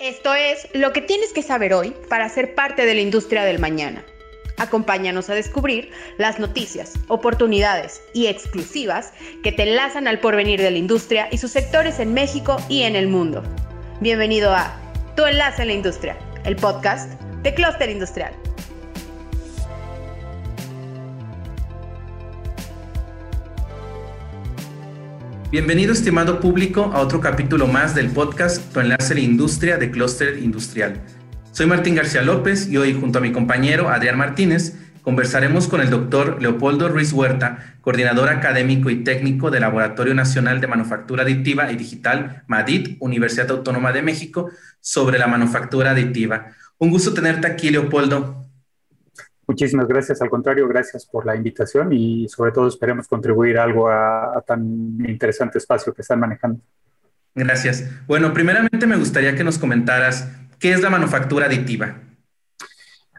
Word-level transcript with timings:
Esto 0.00 0.32
es 0.32 0.68
lo 0.74 0.92
que 0.92 1.00
tienes 1.00 1.32
que 1.32 1.42
saber 1.42 1.74
hoy 1.74 1.92
para 2.08 2.28
ser 2.28 2.54
parte 2.54 2.86
de 2.86 2.94
la 2.94 3.00
industria 3.00 3.42
del 3.42 3.58
mañana. 3.58 4.04
Acompáñanos 4.56 5.28
a 5.28 5.34
descubrir 5.34 5.90
las 6.18 6.38
noticias, 6.38 6.94
oportunidades 7.08 8.00
y 8.14 8.28
exclusivas 8.28 9.12
que 9.42 9.50
te 9.50 9.64
enlazan 9.64 10.06
al 10.06 10.20
porvenir 10.20 10.60
de 10.60 10.70
la 10.70 10.78
industria 10.78 11.28
y 11.32 11.38
sus 11.38 11.50
sectores 11.50 11.98
en 11.98 12.14
México 12.14 12.58
y 12.68 12.82
en 12.82 12.94
el 12.94 13.08
mundo. 13.08 13.42
Bienvenido 14.00 14.54
a 14.54 14.72
Tu 15.16 15.26
Enlace 15.26 15.62
en 15.62 15.68
la 15.68 15.74
Industria, 15.74 16.16
el 16.44 16.54
podcast 16.54 17.20
de 17.42 17.54
Cluster 17.54 17.90
Industrial. 17.90 18.32
Bienvenido, 25.50 25.94
estimado 25.94 26.40
público, 26.40 26.90
a 26.92 27.00
otro 27.00 27.22
capítulo 27.22 27.66
más 27.66 27.94
del 27.94 28.10
podcast 28.10 28.70
Tu 28.70 28.80
Enlace 28.80 29.14
a 29.14 29.16
la 29.16 29.22
Industria 29.22 29.78
de 29.78 29.90
Cluster 29.90 30.38
Industrial. 30.42 31.00
Soy 31.52 31.64
Martín 31.64 31.94
García 31.94 32.20
López 32.20 32.68
y 32.68 32.76
hoy, 32.76 32.92
junto 32.92 33.16
a 33.18 33.22
mi 33.22 33.32
compañero 33.32 33.88
Adrián 33.88 34.18
Martínez, 34.18 34.76
conversaremos 35.00 35.66
con 35.66 35.80
el 35.80 35.88
doctor 35.88 36.42
Leopoldo 36.42 36.90
Ruiz 36.90 37.14
Huerta, 37.14 37.76
coordinador 37.80 38.28
académico 38.28 38.90
y 38.90 39.02
técnico 39.04 39.50
del 39.50 39.62
Laboratorio 39.62 40.12
Nacional 40.12 40.60
de 40.60 40.66
Manufactura 40.66 41.22
Aditiva 41.22 41.72
y 41.72 41.76
Digital, 41.76 42.42
MADIT, 42.46 42.98
Universidad 43.00 43.50
Autónoma 43.50 43.92
de 43.92 44.02
México, 44.02 44.50
sobre 44.80 45.18
la 45.18 45.28
manufactura 45.28 45.92
aditiva. 45.92 46.48
Un 46.76 46.90
gusto 46.90 47.14
tenerte 47.14 47.46
aquí, 47.46 47.70
Leopoldo. 47.70 48.37
Muchísimas 49.48 49.88
gracias, 49.88 50.20
al 50.20 50.28
contrario, 50.28 50.68
gracias 50.68 51.06
por 51.06 51.24
la 51.24 51.34
invitación 51.34 51.90
y 51.90 52.28
sobre 52.28 52.52
todo 52.52 52.68
esperemos 52.68 53.08
contribuir 53.08 53.58
algo 53.58 53.88
a, 53.88 54.44
tan 54.46 54.62
interesante 55.08 55.56
espacio 55.56 55.94
que 55.94 56.02
están 56.02 56.20
manejando. 56.20 56.60
Gracias. 57.34 57.90
Bueno, 58.06 58.34
primeramente 58.34 58.86
me 58.86 58.96
gustaría 58.96 59.34
que 59.34 59.42
nos 59.42 59.56
comentaras 59.56 60.28
qué 60.58 60.72
es 60.72 60.82
la 60.82 60.90
manufactura 60.90 61.46
aditiva. 61.46 61.96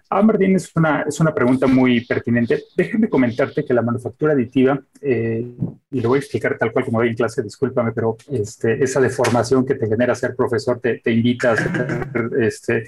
Ah, 0.08 0.22
Martín, 0.22 0.56
es 0.56 0.72
una, 0.76 1.02
es 1.02 1.20
una 1.20 1.34
pregunta 1.34 1.66
muy 1.66 2.06
pertinente. 2.06 2.64
Déjame 2.78 3.10
comentarte 3.10 3.66
que 3.66 3.74
la 3.74 3.82
manufactura 3.82 4.34
aditiva, 4.34 4.80
eh, 5.02 5.48
y 5.90 6.02
lo 6.02 6.10
voy 6.10 6.18
a 6.18 6.20
explicar 6.20 6.58
tal 6.60 6.72
cual 6.72 6.86
como 6.86 7.00
voy 7.00 7.10
en 7.10 7.16
clase, 7.16 7.42
discúlpame, 7.42 7.92
pero 7.92 8.18
este, 8.32 8.84
esa 8.84 9.02
deformación 9.02 9.66
que 9.66 9.76
te 9.76 9.88
genera 9.88 10.14
ser 10.14 10.36
profesor 10.36 10.80
te, 10.80 11.00
te 11.00 11.12
invita 11.12 11.54
a 11.54 11.56
ser 11.56 12.30
este, 12.40 12.84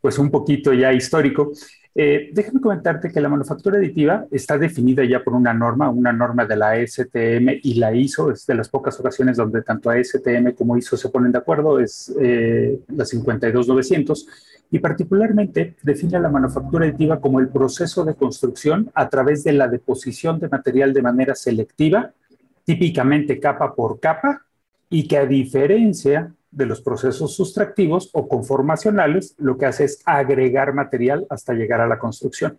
pues 0.00 0.18
un 0.18 0.30
poquito 0.30 0.72
ya 0.72 0.94
histórico. 0.94 1.52
Eh, 1.98 2.28
déjame 2.30 2.60
comentarte 2.60 3.10
que 3.10 3.22
la 3.22 3.30
manufactura 3.30 3.78
aditiva 3.78 4.26
está 4.30 4.58
definida 4.58 5.02
ya 5.02 5.24
por 5.24 5.32
una 5.32 5.54
norma, 5.54 5.88
una 5.88 6.12
norma 6.12 6.44
de 6.44 6.54
la 6.54 6.76
STM 6.76 7.60
y 7.62 7.74
la 7.74 7.94
ISO, 7.94 8.30
es 8.30 8.44
de 8.44 8.54
las 8.54 8.68
pocas 8.68 9.00
ocasiones 9.00 9.38
donde 9.38 9.62
tanto 9.62 9.90
STM 9.90 10.52
como 10.52 10.76
ISO 10.76 10.98
se 10.98 11.08
ponen 11.08 11.32
de 11.32 11.38
acuerdo, 11.38 11.80
es 11.80 12.14
eh, 12.20 12.80
la 12.88 13.06
52900, 13.06 14.28
y 14.70 14.78
particularmente 14.78 15.74
define 15.82 16.20
la 16.20 16.28
manufactura 16.28 16.84
aditiva 16.84 17.18
como 17.18 17.40
el 17.40 17.48
proceso 17.48 18.04
de 18.04 18.14
construcción 18.14 18.90
a 18.94 19.08
través 19.08 19.42
de 19.42 19.52
la 19.52 19.66
deposición 19.66 20.38
de 20.38 20.50
material 20.50 20.92
de 20.92 21.00
manera 21.00 21.34
selectiva, 21.34 22.12
típicamente 22.66 23.40
capa 23.40 23.74
por 23.74 24.00
capa, 24.00 24.42
y 24.90 25.08
que 25.08 25.16
a 25.16 25.24
diferencia 25.24 26.30
de 26.56 26.66
los 26.66 26.80
procesos 26.80 27.36
sustractivos 27.36 28.10
o 28.14 28.26
conformacionales, 28.26 29.34
lo 29.38 29.58
que 29.58 29.66
hace 29.66 29.84
es 29.84 30.02
agregar 30.06 30.72
material 30.72 31.26
hasta 31.28 31.52
llegar 31.52 31.82
a 31.82 31.86
la 31.86 31.98
construcción. 31.98 32.58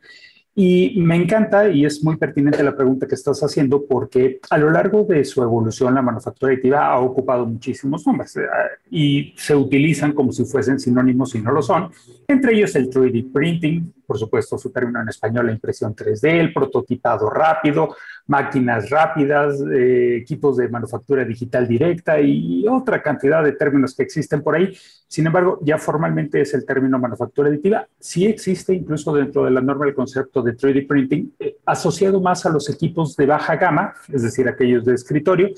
Y 0.59 0.95
me 0.97 1.15
encanta 1.15 1.69
y 1.69 1.85
es 1.85 2.03
muy 2.03 2.17
pertinente 2.17 2.63
la 2.63 2.75
pregunta 2.75 3.07
que 3.07 3.13
estás 3.13 3.43
haciendo 3.43 3.85
porque 3.85 4.39
a 4.49 4.57
lo 4.57 4.71
largo 4.71 5.03
de 5.03 5.23
su 5.23 5.43
evolución 5.43 5.93
la 5.93 6.01
manufactura 6.01 6.51
aditiva 6.51 6.87
ha 6.87 6.99
ocupado 6.99 7.45
muchísimos 7.45 8.07
nombres 8.07 8.37
eh, 8.37 8.41
y 8.89 9.35
se 9.37 9.55
utilizan 9.55 10.13
como 10.13 10.31
si 10.31 10.45
fuesen 10.45 10.79
sinónimos 10.79 11.35
y 11.35 11.41
no 11.41 11.51
lo 11.51 11.61
son, 11.61 11.91
entre 12.27 12.55
ellos 12.55 12.75
el 12.75 12.89
3D 12.89 13.31
printing, 13.31 13.93
por 14.03 14.17
supuesto 14.17 14.57
su 14.57 14.71
término 14.71 14.99
en 14.99 15.09
español 15.09 15.45
la 15.45 15.51
impresión 15.51 15.95
3D, 15.95 16.39
el 16.39 16.53
prototipado 16.53 17.29
rápido, 17.29 17.95
máquinas 18.27 18.89
rápidas, 18.89 19.61
eh, 19.73 20.17
equipos 20.17 20.57
de 20.57 20.67
manufactura 20.67 21.23
digital 21.23 21.67
directa 21.67 22.19
y 22.19 22.67
otra 22.67 23.01
cantidad 23.01 23.43
de 23.43 23.53
términos 23.53 23.95
que 23.95 24.03
existen 24.03 24.43
por 24.43 24.55
ahí. 24.55 24.77
Sin 25.07 25.25
embargo, 25.25 25.59
ya 25.63 25.77
formalmente 25.77 26.41
es 26.41 26.53
el 26.53 26.65
término 26.65 26.99
manufactura 26.99 27.47
aditiva. 27.47 27.87
Sí 27.99 28.25
existe 28.25 28.73
incluso 28.73 29.13
dentro 29.13 29.45
de 29.45 29.51
la 29.51 29.61
norma 29.61 29.85
el 29.85 29.95
concepto 29.95 30.41
de 30.41 30.55
3D 30.55 30.85
printing 30.85 31.33
eh, 31.39 31.57
asociado 31.65 32.19
más 32.19 32.45
a 32.45 32.49
los 32.49 32.69
equipos 32.69 33.15
de 33.15 33.25
baja 33.25 33.55
gama, 33.55 33.93
es 34.11 34.23
decir, 34.23 34.47
aquellos 34.47 34.83
de 34.83 34.95
escritorio, 34.95 35.49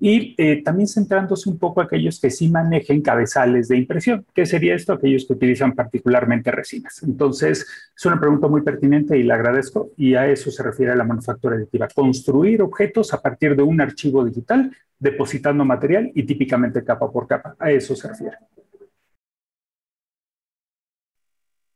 y 0.00 0.34
eh, 0.38 0.62
también 0.62 0.88
centrándose 0.88 1.48
un 1.48 1.58
poco 1.58 1.80
aquellos 1.80 2.20
que 2.20 2.30
sí 2.30 2.48
manejen 2.48 3.00
cabezales 3.02 3.68
de 3.68 3.76
impresión. 3.76 4.24
¿Qué 4.34 4.46
sería 4.46 4.74
esto? 4.74 4.92
Aquellos 4.92 5.26
que 5.26 5.34
utilizan 5.34 5.72
particularmente 5.74 6.50
resinas. 6.50 7.02
Entonces, 7.02 7.66
es 7.96 8.06
una 8.06 8.20
pregunta 8.20 8.48
muy 8.48 8.62
pertinente 8.62 9.16
y 9.18 9.22
la 9.22 9.34
agradezco 9.34 9.90
y 9.96 10.14
a 10.14 10.26
eso 10.26 10.50
se 10.50 10.62
refiere 10.62 10.94
la 10.96 11.04
manufactura 11.04 11.56
aditiva. 11.56 11.88
Construir 11.94 12.62
objetos 12.62 13.14
a 13.14 13.22
partir 13.22 13.56
de 13.56 13.62
un 13.62 13.80
archivo 13.80 14.24
digital, 14.24 14.70
depositando 14.98 15.64
material 15.64 16.10
y 16.14 16.22
típicamente 16.24 16.84
capa 16.84 17.10
por 17.10 17.26
capa. 17.26 17.56
A 17.58 17.70
eso 17.70 17.94
se 17.94 18.08
refiere. 18.08 18.36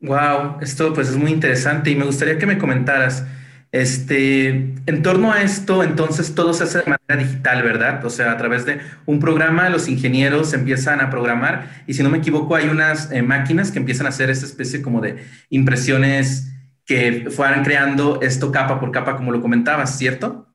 Wow, 0.00 0.58
esto 0.60 0.92
pues 0.94 1.08
es 1.08 1.16
muy 1.16 1.32
interesante 1.32 1.90
y 1.90 1.96
me 1.96 2.04
gustaría 2.04 2.38
que 2.38 2.46
me 2.46 2.58
comentaras. 2.58 3.26
Este, 3.70 4.48
en 4.48 5.02
torno 5.02 5.30
a 5.30 5.42
esto, 5.42 5.82
entonces 5.82 6.34
todo 6.34 6.54
se 6.54 6.64
hace 6.64 6.78
de 6.78 6.84
manera 6.84 7.28
digital, 7.28 7.62
¿verdad? 7.62 8.04
O 8.04 8.10
sea, 8.10 8.32
a 8.32 8.36
través 8.38 8.64
de 8.64 8.80
un 9.04 9.20
programa, 9.20 9.68
los 9.68 9.88
ingenieros 9.88 10.54
empiezan 10.54 11.00
a 11.00 11.10
programar 11.10 11.84
y 11.86 11.94
si 11.94 12.02
no 12.02 12.08
me 12.08 12.18
equivoco, 12.18 12.56
hay 12.56 12.68
unas 12.68 13.12
eh, 13.12 13.20
máquinas 13.20 13.70
que 13.70 13.78
empiezan 13.78 14.06
a 14.06 14.08
hacer 14.08 14.30
esta 14.30 14.46
especie 14.46 14.80
como 14.80 15.02
de 15.02 15.16
impresiones 15.50 16.50
que 16.86 17.28
fueran 17.30 17.62
creando 17.62 18.20
esto 18.22 18.50
capa 18.50 18.80
por 18.80 18.90
capa, 18.90 19.16
como 19.16 19.32
lo 19.32 19.42
comentabas, 19.42 19.98
¿cierto? 19.98 20.46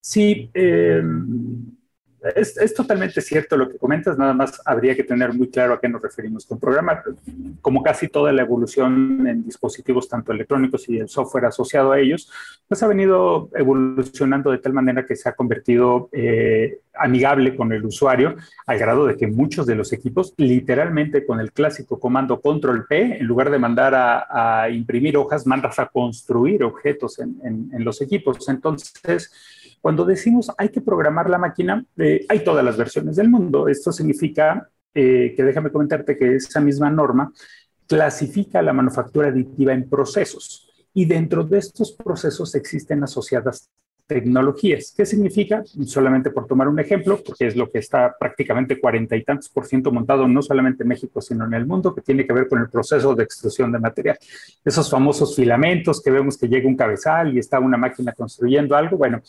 Sí, 0.00 0.50
eh, 0.54 1.02
es, 2.36 2.74
totalmente 2.74 3.20
cierto 3.20 3.56
lo 3.56 3.68
que 3.68 3.78
comentas, 3.78 4.16
nada 4.16 4.32
más 4.32 4.60
habría 4.64 4.94
que 4.94 5.02
tener 5.02 5.32
muy 5.32 5.48
claro 5.48 5.74
a 5.74 5.80
qué 5.80 5.88
nos 5.88 6.00
referimos 6.00 6.46
con 6.46 6.60
programar. 6.60 7.02
Como 7.60 7.82
casi 7.82 8.08
toda 8.08 8.32
la 8.32 8.42
evolución 8.42 9.26
en 9.26 9.44
dispositivos, 9.44 10.08
tanto 10.08 10.32
electrónicos 10.32 10.88
y 10.88 10.98
el 10.98 11.08
software 11.08 11.46
asociado 11.46 11.92
a 11.92 11.98
ellos, 11.98 12.30
pues 12.68 12.82
ha 12.82 12.86
venido 12.86 13.50
evolucionando 13.54 14.50
de 14.50 14.58
tal 14.58 14.72
manera 14.72 15.04
que 15.04 15.16
se 15.16 15.28
ha 15.28 15.34
convertido 15.34 16.08
eh, 16.12 16.78
amigable 16.94 17.56
con 17.56 17.72
el 17.72 17.84
usuario, 17.84 18.36
al 18.66 18.78
grado 18.78 19.06
de 19.06 19.16
que 19.16 19.26
muchos 19.26 19.66
de 19.66 19.74
los 19.74 19.92
equipos, 19.92 20.34
literalmente 20.36 21.26
con 21.26 21.40
el 21.40 21.52
clásico 21.52 21.98
comando 21.98 22.40
control 22.40 22.86
P, 22.86 23.18
en 23.18 23.26
lugar 23.26 23.50
de 23.50 23.58
mandar 23.58 23.94
a, 23.94 24.68
imprimir 24.70 25.16
hojas, 25.16 25.46
mandas 25.46 25.78
a 25.78 25.86
construir 25.86 26.62
objetos 26.62 27.18
en 27.18 27.84
los 27.84 28.00
equipos. 28.00 28.48
Entonces, 28.48 29.32
cuando 29.82 30.04
decimos 30.04 30.50
hay 30.56 30.70
que 30.70 30.80
programar 30.80 31.28
la 31.28 31.38
máquina, 31.38 31.84
eh, 31.98 32.24
hay 32.28 32.44
todas 32.44 32.64
las 32.64 32.76
versiones 32.76 33.16
del 33.16 33.28
mundo. 33.28 33.68
Esto 33.68 33.92
significa 33.92 34.70
eh, 34.94 35.34
que 35.36 35.42
déjame 35.42 35.72
comentarte 35.72 36.16
que 36.16 36.36
esa 36.36 36.60
misma 36.60 36.88
norma 36.88 37.32
clasifica 37.86 38.62
la 38.62 38.72
manufactura 38.72 39.28
aditiva 39.28 39.74
en 39.74 39.90
procesos 39.90 40.70
y 40.94 41.04
dentro 41.04 41.42
de 41.42 41.58
estos 41.58 41.92
procesos 41.92 42.54
existen 42.54 43.02
asociadas 43.02 43.70
tecnologías. 44.06 44.94
¿Qué 44.96 45.04
significa? 45.04 45.64
Solamente 45.86 46.30
por 46.30 46.46
tomar 46.46 46.68
un 46.68 46.78
ejemplo, 46.78 47.20
porque 47.24 47.46
es 47.46 47.56
lo 47.56 47.68
que 47.70 47.78
está 47.78 48.14
prácticamente 48.18 48.80
cuarenta 48.80 49.16
y 49.16 49.24
tantos 49.24 49.48
por 49.48 49.66
ciento 49.66 49.90
montado 49.90 50.28
no 50.28 50.42
solamente 50.42 50.84
en 50.84 50.90
México, 50.90 51.20
sino 51.20 51.44
en 51.46 51.54
el 51.54 51.66
mundo, 51.66 51.94
que 51.94 52.02
tiene 52.02 52.24
que 52.24 52.32
ver 52.32 52.46
con 52.46 52.60
el 52.60 52.68
proceso 52.68 53.14
de 53.14 53.24
extrusión 53.24 53.72
de 53.72 53.78
material. 53.78 54.18
Esos 54.64 54.88
famosos 54.88 55.34
filamentos 55.34 56.00
que 56.00 56.10
vemos 56.10 56.36
que 56.36 56.46
llega 56.46 56.68
un 56.68 56.76
cabezal 56.76 57.34
y 57.34 57.38
está 57.40 57.58
una 57.58 57.78
máquina 57.78 58.12
construyendo 58.12 58.76
algo, 58.76 58.96
bueno, 58.96 59.22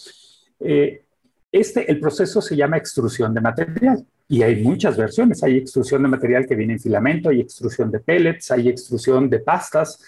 eh, 0.63 1.03
este, 1.51 1.89
el 1.89 1.99
proceso 1.99 2.41
se 2.41 2.55
llama 2.55 2.77
extrusión 2.77 3.33
de 3.33 3.41
material 3.41 4.05
y 4.27 4.41
hay 4.41 4.63
muchas 4.63 4.97
versiones. 4.97 5.43
Hay 5.43 5.57
extrusión 5.57 6.01
de 6.01 6.09
material 6.09 6.47
que 6.47 6.55
viene 6.55 6.73
en 6.73 6.79
filamento, 6.79 7.29
hay 7.29 7.41
extrusión 7.41 7.91
de 7.91 7.99
pellets, 7.99 8.49
hay 8.51 8.69
extrusión 8.69 9.29
de 9.29 9.39
pastas 9.39 9.99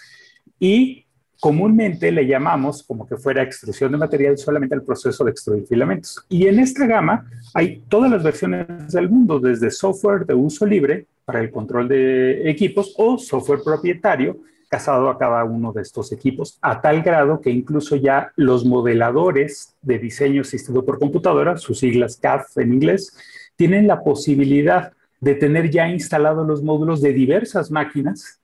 y 0.58 1.06
comúnmente 1.38 2.10
le 2.10 2.26
llamamos 2.26 2.82
como 2.82 3.06
que 3.06 3.16
fuera 3.16 3.42
extrusión 3.42 3.92
de 3.92 3.98
material 3.98 4.38
solamente 4.38 4.74
el 4.74 4.82
proceso 4.82 5.24
de 5.24 5.30
extruir 5.30 5.66
filamentos. 5.66 6.24
Y 6.28 6.46
en 6.46 6.58
esta 6.58 6.86
gama 6.86 7.30
hay 7.54 7.82
todas 7.88 8.10
las 8.10 8.22
versiones 8.22 8.92
del 8.92 9.08
mundo, 9.08 9.38
desde 9.38 9.70
software 9.70 10.26
de 10.26 10.34
uso 10.34 10.66
libre 10.66 11.06
para 11.24 11.40
el 11.40 11.50
control 11.50 11.88
de 11.88 12.50
equipos 12.50 12.94
o 12.96 13.18
software 13.18 13.60
propietario 13.64 14.38
casado 14.76 15.08
a 15.08 15.18
cada 15.18 15.42
uno 15.44 15.72
de 15.72 15.80
estos 15.80 16.12
equipos, 16.12 16.58
a 16.60 16.82
tal 16.82 17.00
grado 17.00 17.40
que 17.40 17.48
incluso 17.48 17.96
ya 17.96 18.30
los 18.36 18.66
modeladores 18.66 19.74
de 19.80 19.98
diseño 19.98 20.42
asistido 20.42 20.84
por 20.84 20.98
computadora, 20.98 21.56
sus 21.56 21.78
siglas 21.78 22.18
CAD 22.18 22.42
en 22.56 22.74
inglés, 22.74 23.16
tienen 23.56 23.86
la 23.86 24.04
posibilidad 24.04 24.92
de 25.18 25.34
tener 25.34 25.70
ya 25.70 25.88
instalados 25.88 26.46
los 26.46 26.62
módulos 26.62 27.00
de 27.00 27.14
diversas 27.14 27.70
máquinas 27.70 28.38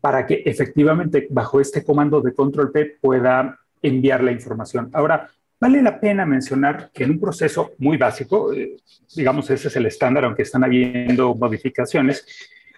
para 0.00 0.24
que 0.24 0.44
efectivamente 0.46 1.26
bajo 1.28 1.60
este 1.60 1.82
comando 1.82 2.20
de 2.20 2.32
control 2.32 2.70
P 2.70 2.98
pueda 3.00 3.58
enviar 3.82 4.22
la 4.22 4.30
información. 4.30 4.88
Ahora, 4.92 5.30
vale 5.60 5.82
la 5.82 5.98
pena 5.98 6.24
mencionar 6.24 6.92
que 6.94 7.02
en 7.02 7.10
un 7.10 7.18
proceso 7.18 7.72
muy 7.78 7.96
básico, 7.96 8.52
eh, 8.52 8.76
digamos 9.16 9.50
ese 9.50 9.66
es 9.66 9.74
el 9.74 9.86
estándar, 9.86 10.26
aunque 10.26 10.42
están 10.42 10.62
habiendo 10.62 11.34
modificaciones, 11.34 12.24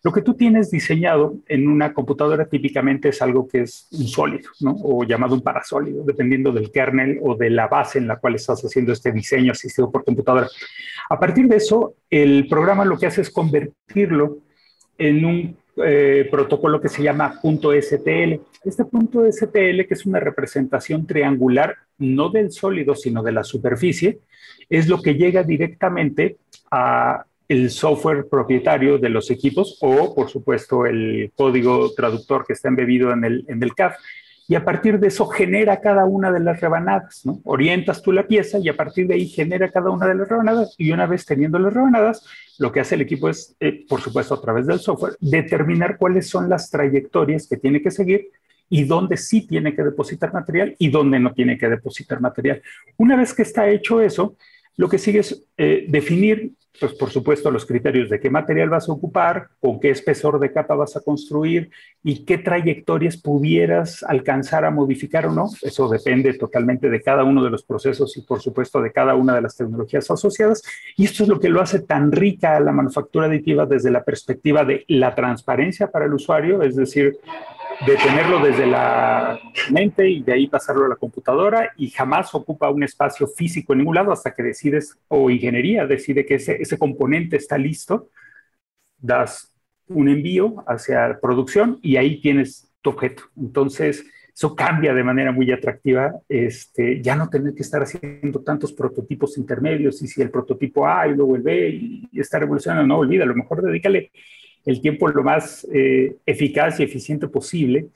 Lo 0.04 0.12
que 0.12 0.20
tú 0.20 0.34
tienes 0.34 0.70
diseñado 0.70 1.36
en 1.48 1.66
una 1.66 1.94
computadora 1.94 2.44
típicamente 2.44 3.08
es 3.08 3.22
algo 3.22 3.48
que 3.48 3.62
es 3.62 3.88
un 3.90 4.06
sólido, 4.06 4.50
¿no? 4.60 4.76
O 4.82 5.02
llamado 5.02 5.34
un 5.34 5.40
parasólido, 5.40 6.04
dependiendo 6.04 6.52
del 6.52 6.70
kernel 6.70 7.18
o 7.22 7.34
de 7.34 7.48
la 7.48 7.68
base 7.68 7.98
en 7.98 8.06
la 8.06 8.16
cual 8.16 8.34
estás 8.34 8.62
haciendo 8.62 8.92
este 8.92 9.12
diseño 9.12 9.52
asistido 9.52 9.90
por 9.90 10.04
computadora. 10.04 10.46
A 11.08 11.18
partir 11.18 11.48
de 11.48 11.56
eso, 11.56 11.94
el 12.10 12.46
programa 12.48 12.84
lo 12.84 12.98
que 12.98 13.06
hace 13.06 13.22
es 13.22 13.30
convertirlo 13.30 14.40
en 14.98 15.24
un 15.24 15.56
eh, 15.82 16.28
protocolo 16.30 16.82
que 16.82 16.90
se 16.90 17.02
llama 17.02 17.40
.stl. 17.42 18.40
Este 18.62 18.84
punto 18.84 19.24
.stl, 19.24 19.86
que 19.86 19.94
es 19.94 20.04
una 20.04 20.20
representación 20.20 21.06
triangular, 21.06 21.76
no 21.96 22.28
del 22.28 22.52
sólido, 22.52 22.94
sino 22.94 23.22
de 23.22 23.32
la 23.32 23.42
superficie, 23.42 24.18
es 24.68 24.86
lo 24.86 25.00
que 25.00 25.14
llega 25.14 25.42
directamente 25.42 26.36
a 26.70 27.24
el 27.48 27.70
software 27.70 28.26
propietario 28.28 28.98
de 28.98 29.08
los 29.08 29.30
equipos 29.30 29.78
o, 29.80 30.14
por 30.14 30.30
supuesto, 30.30 30.86
el 30.86 31.32
código 31.36 31.92
traductor 31.94 32.44
que 32.46 32.54
está 32.54 32.68
embebido 32.68 33.12
en 33.12 33.24
el, 33.24 33.44
en 33.48 33.62
el 33.62 33.74
CAF. 33.74 33.96
Y 34.46 34.56
a 34.56 34.64
partir 34.64 35.00
de 35.00 35.08
eso 35.08 35.26
genera 35.26 35.80
cada 35.80 36.04
una 36.04 36.30
de 36.30 36.40
las 36.40 36.60
rebanadas. 36.60 37.22
Orientas 37.44 38.02
tú 38.02 38.12
la 38.12 38.26
pieza 38.26 38.58
y 38.58 38.68
a 38.68 38.76
partir 38.76 39.06
de 39.06 39.14
ahí 39.14 39.26
genera 39.26 39.70
cada 39.70 39.90
una 39.90 40.06
de 40.06 40.14
las 40.14 40.28
rebanadas 40.28 40.74
y 40.76 40.92
una 40.92 41.06
vez 41.06 41.24
teniendo 41.24 41.58
las 41.58 41.72
rebanadas, 41.72 42.26
lo 42.58 42.70
que 42.70 42.80
hace 42.80 42.94
el 42.94 43.00
equipo 43.00 43.30
es, 43.30 43.56
eh, 43.60 43.86
por 43.88 44.02
supuesto, 44.02 44.34
a 44.34 44.40
través 44.42 44.66
del 44.66 44.80
software, 44.80 45.16
determinar 45.18 45.96
cuáles 45.96 46.28
son 46.28 46.50
las 46.50 46.70
trayectorias 46.70 47.48
que 47.48 47.56
tiene 47.56 47.80
que 47.80 47.90
seguir 47.90 48.28
y 48.68 48.84
dónde 48.84 49.16
sí 49.16 49.46
tiene 49.46 49.74
que 49.74 49.82
depositar 49.82 50.32
material 50.32 50.74
y 50.78 50.90
dónde 50.90 51.20
no 51.20 51.32
tiene 51.32 51.56
que 51.56 51.68
depositar 51.68 52.20
material. 52.20 52.60
Una 52.98 53.16
vez 53.16 53.32
que 53.32 53.42
está 53.42 53.68
hecho 53.68 54.00
eso, 54.02 54.36
lo 54.76 54.88
que 54.88 54.98
sigue 54.98 55.20
es 55.20 55.46
eh, 55.56 55.86
definir, 55.88 56.52
pues 56.80 56.94
por 56.94 57.10
supuesto, 57.10 57.50
los 57.52 57.64
criterios 57.64 58.10
de 58.10 58.18
qué 58.18 58.30
material 58.30 58.68
vas 58.68 58.88
a 58.88 58.92
ocupar, 58.92 59.48
con 59.60 59.78
qué 59.78 59.90
espesor 59.90 60.40
de 60.40 60.52
capa 60.52 60.74
vas 60.74 60.96
a 60.96 61.00
construir 61.00 61.70
y 62.02 62.24
qué 62.24 62.38
trayectorias 62.38 63.16
pudieras 63.16 64.02
alcanzar 64.02 64.64
a 64.64 64.72
modificar 64.72 65.26
o 65.26 65.32
no. 65.32 65.48
Eso 65.62 65.88
depende 65.88 66.34
totalmente 66.34 66.90
de 66.90 67.00
cada 67.00 67.22
uno 67.22 67.44
de 67.44 67.50
los 67.50 67.62
procesos 67.62 68.16
y, 68.16 68.22
por 68.22 68.40
supuesto, 68.40 68.82
de 68.82 68.90
cada 68.90 69.14
una 69.14 69.36
de 69.36 69.42
las 69.42 69.56
tecnologías 69.56 70.10
asociadas. 70.10 70.62
Y 70.96 71.04
esto 71.04 71.22
es 71.22 71.28
lo 71.28 71.38
que 71.38 71.48
lo 71.48 71.60
hace 71.60 71.78
tan 71.78 72.10
rica 72.10 72.58
la 72.58 72.72
manufactura 72.72 73.26
aditiva 73.26 73.66
desde 73.66 73.92
la 73.92 74.02
perspectiva 74.02 74.64
de 74.64 74.84
la 74.88 75.14
transparencia 75.14 75.92
para 75.92 76.06
el 76.06 76.14
usuario, 76.14 76.62
es 76.62 76.74
decir, 76.74 77.18
de 77.86 77.96
tenerlo 77.96 78.44
desde 78.44 78.66
la 78.66 79.38
mente 79.70 80.08
y 80.08 80.22
de 80.22 80.32
ahí 80.32 80.46
pasarlo 80.46 80.86
a 80.86 80.88
la 80.88 80.96
computadora 80.96 81.72
y 81.76 81.90
jamás 81.90 82.34
ocupa 82.34 82.70
un 82.70 82.82
espacio 82.82 83.26
físico 83.26 83.72
en 83.72 83.80
ningún 83.80 83.96
lado 83.96 84.12
hasta 84.12 84.34
que 84.34 84.42
decides, 84.42 84.98
o 85.08 85.30
ingeniería 85.30 85.86
decide 85.86 86.24
que 86.24 86.36
ese, 86.36 86.60
ese 86.60 86.78
componente 86.78 87.36
está 87.36 87.58
listo, 87.58 88.10
das 88.98 89.52
un 89.88 90.08
envío 90.08 90.64
hacia 90.66 91.18
producción 91.20 91.78
y 91.82 91.96
ahí 91.96 92.20
tienes 92.20 92.72
tu 92.80 92.90
objeto. 92.90 93.24
Entonces, 93.36 94.04
eso 94.34 94.56
cambia 94.56 94.94
de 94.94 95.04
manera 95.04 95.30
muy 95.30 95.50
atractiva, 95.52 96.12
este, 96.28 97.00
ya 97.02 97.14
no 97.14 97.28
tener 97.28 97.54
que 97.54 97.62
estar 97.62 97.82
haciendo 97.82 98.40
tantos 98.40 98.72
prototipos 98.72 99.38
intermedios 99.38 100.02
y 100.02 100.08
si 100.08 100.22
el 100.22 100.30
prototipo 100.30 100.86
A 100.86 101.06
y 101.06 101.14
luego 101.14 101.36
el 101.36 101.42
B 101.42 101.68
y 101.70 102.20
está 102.20 102.38
revolucionando, 102.38 102.86
no 102.86 102.98
olvida, 102.98 103.24
a 103.24 103.28
lo 103.28 103.36
mejor 103.36 103.62
dedícale 103.62 104.10
el 104.64 104.80
tiempo 104.80 105.08
lo 105.08 105.22
más 105.22 105.66
eh, 105.72 106.16
eficaz 106.24 106.80
y 106.80 106.84
eficiente 106.84 107.28
posible 107.28 107.88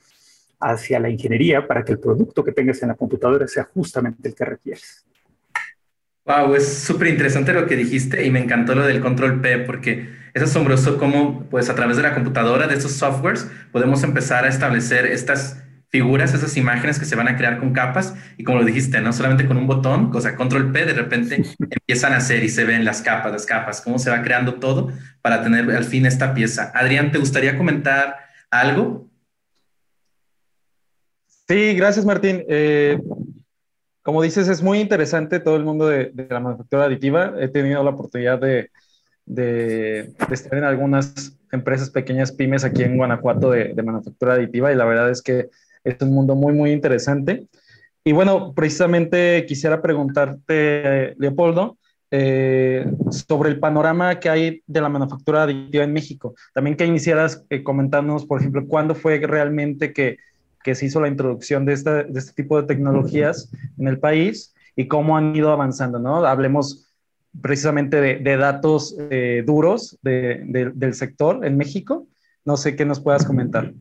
hacia 0.61 0.99
la 0.99 1.09
ingeniería 1.09 1.67
para 1.67 1.85
que 1.85 1.93
el 1.93 1.99
producto 1.99 2.45
que 2.45 2.53
tengas 2.53 2.83
en 2.83 2.89
la 2.89 2.95
computadora 2.95 3.47
sea 3.47 3.65
justamente 3.65 4.29
el 4.29 4.35
que 4.35 4.45
requieres. 4.45 5.05
Wow, 6.25 6.55
es 6.55 6.69
súper 6.69 7.09
interesante 7.09 7.55
lo 7.55 7.67
que 7.67 7.77
dijiste 7.77 8.25
y 8.25 8.31
me 8.31 8.41
encantó 8.41 8.75
lo 8.75 8.87
del 8.87 9.01
control 9.01 9.41
P 9.41 9.61
porque 9.61 10.09
es 10.35 10.43
asombroso 10.43 10.99
cómo 10.99 11.47
pues 11.49 11.71
a 11.71 11.75
través 11.75 11.97
de 11.97 12.03
la 12.03 12.15
computadora, 12.15 12.67
de 12.67 12.75
esos 12.75 12.93
softwares, 12.93 13.51
podemos 13.73 14.03
empezar 14.03 14.45
a 14.45 14.49
establecer 14.49 15.07
estas 15.07 15.63
figuras, 15.91 16.35
esas 16.35 16.57
imágenes 16.57 16.99
que 16.99 17.07
se 17.07 17.17
van 17.17 17.29
a 17.29 17.37
crear 17.37 17.59
con 17.59 17.73
capas 17.73 18.15
y 18.37 18.45
como 18.45 18.59
lo 18.59 18.65
dijiste, 18.65 19.01
no 19.01 19.13
solamente 19.13 19.47
con 19.47 19.57
un 19.57 19.67
botón, 19.67 20.11
o 20.15 20.21
sea, 20.21 20.37
control 20.37 20.71
P, 20.71 20.85
de 20.85 20.93
repente 20.93 21.43
empiezan 21.59 22.13
a 22.13 22.19
hacer 22.19 22.45
y 22.45 22.49
se 22.49 22.65
ven 22.65 22.85
las 22.85 23.01
capas, 23.01 23.33
las 23.33 23.47
capas, 23.47 23.81
cómo 23.81 23.99
se 23.99 24.11
va 24.11 24.23
creando 24.23 24.55
todo 24.55 24.93
para 25.23 25.43
tener 25.43 25.71
al 25.71 25.85
fin 25.85 26.05
esta 26.07 26.35
pieza. 26.35 26.71
Adrián, 26.75 27.11
¿te 27.11 27.19
gustaría 27.19 27.57
comentar 27.57 28.17
algo? 28.51 29.09
Sí, 31.49 31.75
gracias 31.75 32.05
Martín. 32.05 32.45
Eh, 32.49 32.99
como 34.03 34.23
dices, 34.23 34.49
es 34.49 34.63
muy 34.63 34.81
interesante 34.81 35.41
todo 35.41 35.57
el 35.57 35.65
mundo 35.65 35.87
de, 35.89 36.13
la 36.29 36.41
manufactura 36.41 36.85
aditiva. 36.85 37.35
He 37.39 37.49
tenido 37.49 37.83
la 37.83 37.91
oportunidad 37.91 38.39
de, 38.39 38.71
de, 39.25 40.13
estar 40.31 40.59
en 40.59 40.65
algunas 40.65 41.39
empresas 41.51 41.89
pequeñas, 41.89 42.33
pymes 42.33 42.65
aquí 42.65 42.83
en 42.83 42.99
Guanajuato 42.99 43.51
de, 43.51 43.73
de 43.75 43.83
manufactura 43.83 44.35
aditiva 44.35 44.71
y 44.71 44.77
la 44.77 44.85
verdad 44.85 45.11
es 45.11 45.23
que 45.23 45.49
es 45.91 45.97
un 46.01 46.13
mundo 46.13 46.35
muy, 46.35 46.53
muy 46.53 46.73
interesante. 46.73 47.47
Y 48.05 48.13
bueno, 48.13 48.55
precisamente 48.55 49.45
quisiera 49.47 49.83
preguntarte, 49.83 51.15
Leopoldo, 51.19 51.77
eh, 52.11 52.91
sobre 53.11 53.51
el 53.51 53.61
panorama 53.61 54.19
que 54.19 54.31
hay 54.31 54.63
de 54.67 54.81
la 54.81 54.89
manufactura 54.89 55.43
aditiva 55.43 55.85
en 55.85 55.93
México. 55.93 56.35
También 56.55 56.75
que 56.75 56.87
iniciaras 56.87 57.45
eh, 57.51 57.63
por 57.63 58.41
ejemplo, 58.41 58.67
cuándo 58.67 58.95
fue 58.95 59.19
realmente 59.19 59.93
que, 59.93 60.17
que 60.65 60.75
se 60.75 60.87
hizo 60.87 61.03
la 61.03 61.09
introducción 61.09 61.67
de, 61.67 61.75
este 61.75 62.33
tipo 62.35 62.59
de 62.59 62.67
tecnologías 62.67 63.51
en 63.79 63.89
el 63.89 63.99
país 63.99 64.55
y 64.75 64.89
cómo 64.89 65.19
han 65.19 65.37
ido 65.37 65.53
avanzando, 65.53 65.99
¿no? 65.99 66.25
Hablemos 66.25 66.89
precisamente 67.43 68.01
de, 68.01 68.37
datos 68.39 68.97
eh, 69.11 69.43
duros 69.47 69.99
de, 70.03 70.73
del 70.75 70.95
sector 70.95 71.45
en 71.45 71.59
México. 71.59 72.07
No 72.45 72.57
sé 72.57 72.75
qué 72.75 72.87
nos 72.87 73.01
puedas 73.01 73.27
comentar. 73.27 73.75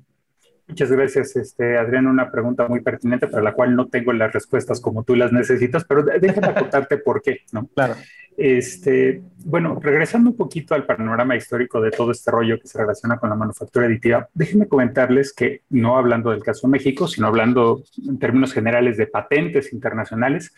Muchas 0.67 0.91
gracias, 0.91 1.35
este, 1.37 1.77
Adrián. 1.77 2.07
Una 2.07 2.29
pregunta 2.29 2.67
muy 2.67 2.81
pertinente 2.81 3.27
para 3.27 3.43
la 3.43 3.53
cual 3.53 3.75
no 3.75 3.87
tengo 3.87 4.11
las 4.11 4.33
respuestas 4.33 4.81
como 4.81 5.03
tú 5.03 5.15
las 5.15 5.31
necesitas, 5.31 5.85
pero 5.85 6.03
déjame 6.03 6.53
contarte 6.53 6.97
por 6.97 7.21
qué, 7.21 7.41
¿no? 7.53 7.67
Claro. 7.67 7.95
Este, 8.35 9.23
bueno, 9.45 9.79
regresando 9.81 10.29
un 10.29 10.37
poquito 10.37 10.75
al 10.75 10.85
panorama 10.85 11.35
histórico 11.35 11.81
de 11.81 11.89
todo 11.89 12.11
este 12.11 12.29
rollo 12.29 12.59
que 12.59 12.67
se 12.67 12.77
relaciona 12.77 13.17
con 13.17 13.29
la 13.29 13.35
manufactura 13.35 13.87
aditiva, 13.87 14.29
déjenme 14.33 14.67
comentarles 14.67 15.33
que 15.33 15.61
no 15.69 15.97
hablando 15.97 16.31
del 16.31 16.43
caso 16.43 16.67
México, 16.67 17.07
sino 17.07 17.27
hablando 17.27 17.81
en 18.07 18.19
términos 18.19 18.53
generales 18.53 18.97
de 18.97 19.07
patentes 19.07 19.73
internacionales, 19.73 20.53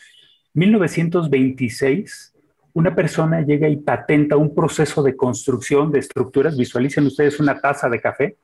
1926 0.54 2.34
una 2.74 2.96
persona 2.96 3.42
llega 3.42 3.68
y 3.68 3.78
patenta 3.78 4.38
un 4.38 4.54
proceso 4.54 5.02
de 5.02 5.16
construcción 5.16 5.92
de 5.92 6.00
estructuras. 6.00 6.56
Visualicen 6.56 7.08
ustedes 7.08 7.39
una 7.39 7.60
taza 7.60 7.89
de 7.89 8.00
café 8.00 8.38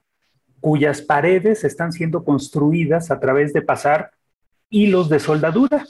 cuyas 0.66 1.04
paredes 1.04 1.64
están 1.64 1.92
siendo 1.92 2.24
construidas 2.24 3.12
a 3.12 3.20
través 3.20 3.54
de 3.54 3.62
pasar 3.62 4.10
hilos 4.72 5.10
de 5.10 5.20
soldadura. 5.20 5.86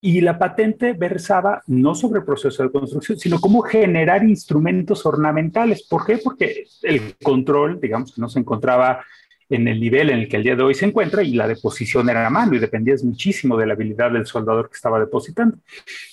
Y 0.00 0.20
la 0.20 0.38
patente 0.38 0.92
versaba 0.92 1.64
no 1.66 1.96
sobre 1.96 2.20
el 2.20 2.24
proceso 2.24 2.62
de 2.62 2.70
construcción, 2.70 3.18
sino 3.18 3.40
cómo 3.40 3.62
generar 3.62 4.22
instrumentos 4.22 5.04
ornamentales. 5.04 5.82
¿Por 5.82 6.06
qué? 6.06 6.18
Porque 6.18 6.68
el 6.80 7.16
control, 7.16 7.80
digamos, 7.80 8.16
no 8.16 8.28
se 8.28 8.38
encontraba 8.38 9.04
en 9.48 9.66
el 9.66 9.80
nivel 9.80 10.10
en 10.10 10.20
el 10.20 10.28
que 10.28 10.36
el 10.36 10.44
día 10.44 10.54
de 10.54 10.62
hoy 10.62 10.74
se 10.74 10.86
encuentra 10.86 11.24
y 11.24 11.32
la 11.32 11.48
deposición 11.48 12.08
era 12.08 12.24
a 12.24 12.30
mano 12.30 12.54
y 12.54 12.60
dependía 12.60 12.94
muchísimo 13.02 13.56
de 13.56 13.66
la 13.66 13.72
habilidad 13.72 14.12
del 14.12 14.26
soldador 14.26 14.68
que 14.68 14.76
estaba 14.76 15.00
depositando. 15.00 15.58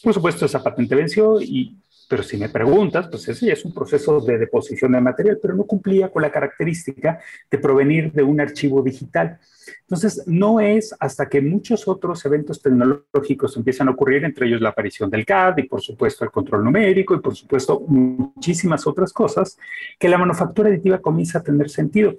Por 0.01 0.11
supuesto, 0.11 0.47
esa 0.47 0.63
patente 0.63 0.95
venció 0.95 1.39
y 1.39 1.77
pero 2.13 2.21
si 2.21 2.37
me 2.37 2.47
preguntas, 2.47 3.07
pues 3.07 3.27
ese 3.27 3.47
ya 3.47 3.53
es 3.53 3.65
un 3.65 3.73
proceso 3.73 4.21
de 4.21 4.37
deposición 4.37 4.91
de 4.91 5.01
material, 5.01 5.39
pero 5.41 5.55
no 5.55 5.63
cumplía 5.63 6.09
con 6.09 6.21
la 6.21 6.31
característica 6.31 7.19
de 7.49 7.57
provenir 7.57 8.11
de 8.11 8.21
un 8.21 8.39
archivo 8.39 8.83
digital. 8.83 9.39
Entonces, 9.81 10.21
no 10.27 10.59
es 10.59 10.95
hasta 10.99 11.27
que 11.27 11.41
muchos 11.41 11.87
otros 11.87 12.23
eventos 12.23 12.61
tecnológicos 12.61 13.57
empiezan 13.57 13.87
a 13.87 13.91
ocurrir, 13.93 14.23
entre 14.25 14.45
ellos 14.45 14.61
la 14.61 14.69
aparición 14.69 15.09
del 15.09 15.25
CAD 15.25 15.57
y 15.57 15.63
por 15.63 15.81
supuesto 15.81 16.23
el 16.23 16.29
control 16.29 16.63
numérico 16.63 17.15
y 17.15 17.19
por 17.19 17.35
supuesto 17.35 17.79
muchísimas 17.79 18.85
otras 18.85 19.11
cosas, 19.11 19.57
que 19.97 20.07
la 20.07 20.19
manufactura 20.19 20.69
aditiva 20.69 20.99
comienza 20.99 21.39
a 21.39 21.43
tener 21.43 21.67
sentido. 21.67 22.13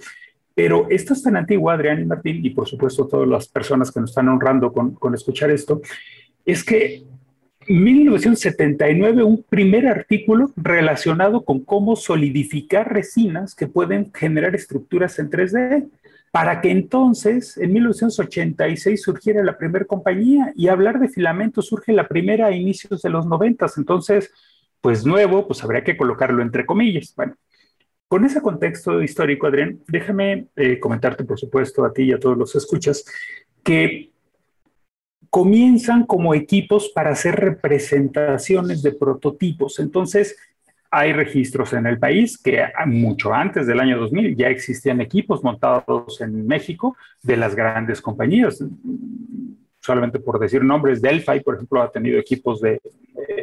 Pero 0.57 0.89
esto 0.91 1.13
es 1.13 1.23
tan 1.23 1.37
antiguo, 1.37 1.71
Adrián 1.71 2.03
y 2.03 2.05
Martín, 2.05 2.45
y 2.45 2.51
por 2.51 2.67
supuesto 2.67 3.07
todas 3.07 3.29
las 3.29 3.47
personas 3.47 3.93
que 3.93 4.01
nos 4.01 4.11
están 4.11 4.29
honrando 4.29 4.73
con, 4.73 4.97
con 4.97 5.15
escuchar 5.15 5.53
esto, 5.53 5.81
es 6.45 6.65
que 6.65 7.05
1979 7.69 9.23
un 9.23 9.43
primer 9.43 9.87
artículo 9.87 10.53
relacionado 10.57 11.45
con 11.45 11.65
cómo 11.65 11.97
solidificar 11.97 12.93
resinas 12.93 13.55
que 13.55 13.67
pueden 13.67 14.13
generar 14.13 14.55
estructuras 14.55 15.19
en 15.19 15.31
3D, 15.31 15.89
para 16.31 16.61
que 16.61 16.71
entonces 16.71 17.57
en 17.59 17.73
1986 17.73 19.03
surgiera 19.03 19.45
la 19.45 19.57
primera 19.57 19.85
compañía 19.85 20.53
y 20.57 20.67
hablar 20.67 20.99
de 20.99 21.09
filamentos 21.09 21.67
surge 21.67 21.93
la 21.93 22.09
primera 22.09 22.47
a 22.47 22.51
inicios 22.51 23.03
de 23.03 23.11
los 23.11 23.27
90, 23.27 23.67
entonces 23.77 24.33
pues 24.81 25.07
nuevo, 25.07 25.47
pues 25.47 25.63
habría 25.63 25.85
que 25.85 25.97
colocarlo 25.97 26.43
entre 26.43 26.67
comillas. 26.67 27.15
Bueno, 27.17 27.37
con 28.09 28.25
ese 28.25 28.43
contexto 28.43 29.03
histórico, 29.03 29.47
Adrián, 29.47 29.81
déjame 29.89 30.49
eh, 30.57 30.79
comentarte, 30.79 31.25
por 31.25 31.39
supuesto, 31.39 31.85
a 31.85 31.93
ti 31.93 32.03
y 32.03 32.13
a 32.13 32.19
todos 32.19 32.37
los 32.37 32.55
escuchas, 32.55 33.05
que 33.63 34.14
comienzan 35.31 36.07
como 36.07 36.35
equipos 36.35 36.91
para 36.95 37.11
hacer 37.11 37.37
representaciones 37.37 38.83
de 38.83 38.93
prototipos. 38.93 39.79
Entonces, 39.79 40.37
hay 40.91 41.13
registros 41.13 41.73
en 41.73 41.87
el 41.87 41.99
país 41.99 42.39
que 42.39 42.63
mucho 42.87 43.35
antes 43.35 43.67
del 43.67 43.81
año 43.81 43.99
2000 43.99 44.37
ya 44.37 44.49
existían 44.49 45.01
equipos 45.01 45.43
montados 45.43 46.21
en 46.21 46.47
México 46.47 46.97
de 47.23 47.37
las 47.37 47.57
grandes 47.57 48.01
compañías. 48.01 48.63
Solamente 49.81 50.21
por 50.21 50.39
decir 50.39 50.63
nombres, 50.63 51.03
Delphi, 51.03 51.41
por 51.41 51.57
ejemplo, 51.57 51.83
ha 51.83 51.91
tenido 51.91 52.19
equipos 52.19 52.61
de 52.61 52.81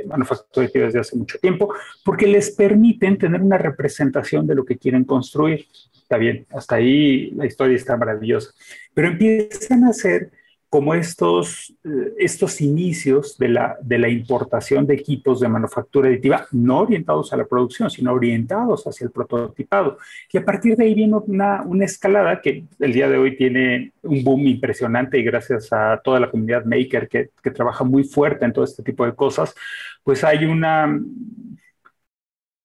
manufactura 0.07 0.69
desde 0.73 0.99
hace 0.99 1.15
mucho 1.15 1.37
tiempo, 1.39 1.73
porque 2.05 2.25
les 2.25 2.51
permiten 2.51 3.17
tener 3.17 3.41
una 3.41 3.57
representación 3.57 4.47
de 4.47 4.55
lo 4.55 4.63
que 4.63 4.77
quieren 4.77 5.03
construir. 5.03 5.67
Está 5.93 6.17
bien, 6.17 6.45
hasta 6.51 6.75
ahí 6.75 7.31
la 7.31 7.45
historia 7.45 7.75
está 7.75 7.97
maravillosa. 7.97 8.51
Pero 8.93 9.09
empiezan 9.09 9.83
a 9.83 9.93
ser 9.93 10.31
como 10.71 10.93
estos, 10.93 11.75
eh, 11.83 12.13
estos 12.17 12.61
inicios 12.61 13.37
de 13.37 13.49
la, 13.49 13.77
de 13.81 13.97
la 13.97 14.07
importación 14.07 14.87
de 14.87 14.93
equipos 14.93 15.41
de 15.41 15.49
manufactura 15.49 16.07
aditiva, 16.07 16.47
no 16.53 16.79
orientados 16.79 17.33
a 17.33 17.35
la 17.35 17.43
producción, 17.43 17.91
sino 17.91 18.13
orientados 18.13 18.87
hacia 18.87 19.03
el 19.03 19.11
prototipado. 19.11 19.97
Y 20.31 20.37
a 20.37 20.45
partir 20.45 20.77
de 20.77 20.85
ahí 20.85 20.93
viene 20.93 21.17
una, 21.27 21.61
una 21.63 21.83
escalada 21.83 22.41
que 22.41 22.63
el 22.79 22.93
día 22.93 23.09
de 23.09 23.17
hoy 23.17 23.35
tiene 23.35 23.91
un 24.01 24.23
boom 24.23 24.47
impresionante 24.47 25.19
y 25.19 25.23
gracias 25.23 25.73
a 25.73 25.99
toda 26.01 26.21
la 26.21 26.31
comunidad 26.31 26.63
maker 26.63 27.09
que, 27.09 27.31
que 27.43 27.51
trabaja 27.51 27.83
muy 27.83 28.05
fuerte 28.05 28.45
en 28.45 28.53
todo 28.53 28.63
este 28.63 28.81
tipo 28.81 29.05
de 29.05 29.13
cosas, 29.13 29.53
pues 30.05 30.23
hay 30.23 30.45
una, 30.45 30.87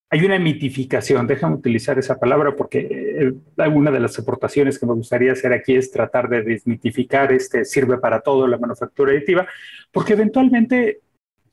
hay 0.08 0.24
una 0.24 0.38
mitificación, 0.38 1.26
déjame 1.26 1.56
utilizar 1.56 1.98
esa 1.98 2.18
palabra 2.18 2.54
porque 2.54 3.34
eh, 3.58 3.68
una 3.68 3.90
de 3.90 4.00
las 4.00 4.18
aportaciones 4.18 4.78
que 4.78 4.86
me 4.86 4.94
gustaría 4.94 5.32
hacer 5.32 5.52
aquí 5.52 5.74
es 5.74 5.90
tratar 5.90 6.28
de 6.28 6.42
desmitificar 6.42 7.32
este 7.32 7.64
sirve 7.64 7.98
para 7.98 8.20
todo 8.20 8.46
la 8.46 8.58
manufactura 8.58 9.12
aditiva, 9.12 9.48
porque 9.90 10.12
eventualmente 10.12 11.00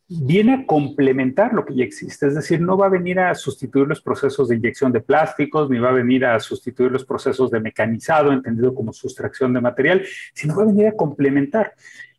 viene 0.07 0.53
a 0.53 0.65
complementar 0.67 1.53
lo 1.53 1.65
que 1.65 1.75
ya 1.75 1.83
existe, 1.83 2.27
es 2.27 2.35
decir, 2.35 2.61
no 2.61 2.77
va 2.77 2.85
a 2.85 2.89
venir 2.89 3.19
a 3.19 3.33
sustituir 3.33 3.87
los 3.87 4.01
procesos 4.01 4.47
de 4.47 4.57
inyección 4.57 4.91
de 4.91 5.01
plásticos, 5.01 5.69
ni 5.69 5.79
va 5.79 5.89
a 5.89 5.93
venir 5.93 6.25
a 6.25 6.39
sustituir 6.39 6.91
los 6.91 7.05
procesos 7.05 7.49
de 7.49 7.59
mecanizado, 7.59 8.31
entendido 8.31 8.75
como 8.75 8.93
sustracción 8.93 9.53
de 9.53 9.61
material, 9.61 10.03
sino 10.33 10.55
va 10.55 10.63
a 10.63 10.67
venir 10.67 10.87
a 10.87 10.95
complementar. 10.95 11.73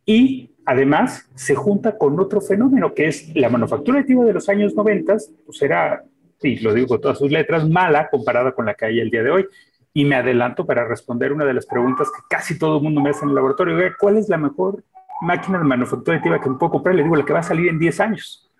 Y 0.04 0.50
además 0.64 1.28
se 1.34 1.54
junta 1.54 1.96
con 1.96 2.18
otro 2.18 2.40
fenómeno 2.40 2.92
que 2.92 3.06
es 3.06 3.34
la 3.36 3.48
manufactura 3.48 4.00
aditiva 4.00 4.24
de 4.24 4.32
los 4.32 4.48
años 4.48 4.74
90, 4.74 5.16
pues 5.46 5.62
era 5.62 6.02
y 6.44 6.58
lo 6.58 6.74
digo 6.74 6.88
con 6.88 7.00
todas 7.00 7.18
sus 7.18 7.30
letras, 7.30 7.68
mala 7.68 8.08
comparada 8.10 8.52
con 8.52 8.66
la 8.66 8.74
que 8.74 8.84
hay 8.84 9.00
el 9.00 9.10
día 9.10 9.22
de 9.22 9.30
hoy. 9.30 9.46
Y 9.94 10.04
me 10.04 10.16
adelanto 10.16 10.66
para 10.66 10.86
responder 10.86 11.32
una 11.32 11.44
de 11.44 11.54
las 11.54 11.66
preguntas 11.66 12.08
que 12.14 12.22
casi 12.28 12.58
todo 12.58 12.76
el 12.76 12.82
mundo 12.82 13.00
me 13.00 13.10
hace 13.10 13.24
en 13.24 13.30
el 13.30 13.34
laboratorio. 13.34 13.78
¿Cuál 13.98 14.18
es 14.18 14.28
la 14.28 14.36
mejor 14.36 14.82
máquina 15.22 15.58
de 15.58 15.64
manufactura 15.64 16.16
aditiva 16.16 16.40
que 16.40 16.50
me 16.50 16.56
puedo 16.56 16.72
comprar? 16.72 16.94
Le 16.94 17.02
digo, 17.02 17.16
la 17.16 17.24
que 17.24 17.32
va 17.32 17.38
a 17.38 17.44
salir 17.44 17.68
en 17.68 17.78
10 17.78 18.00
años, 18.00 18.50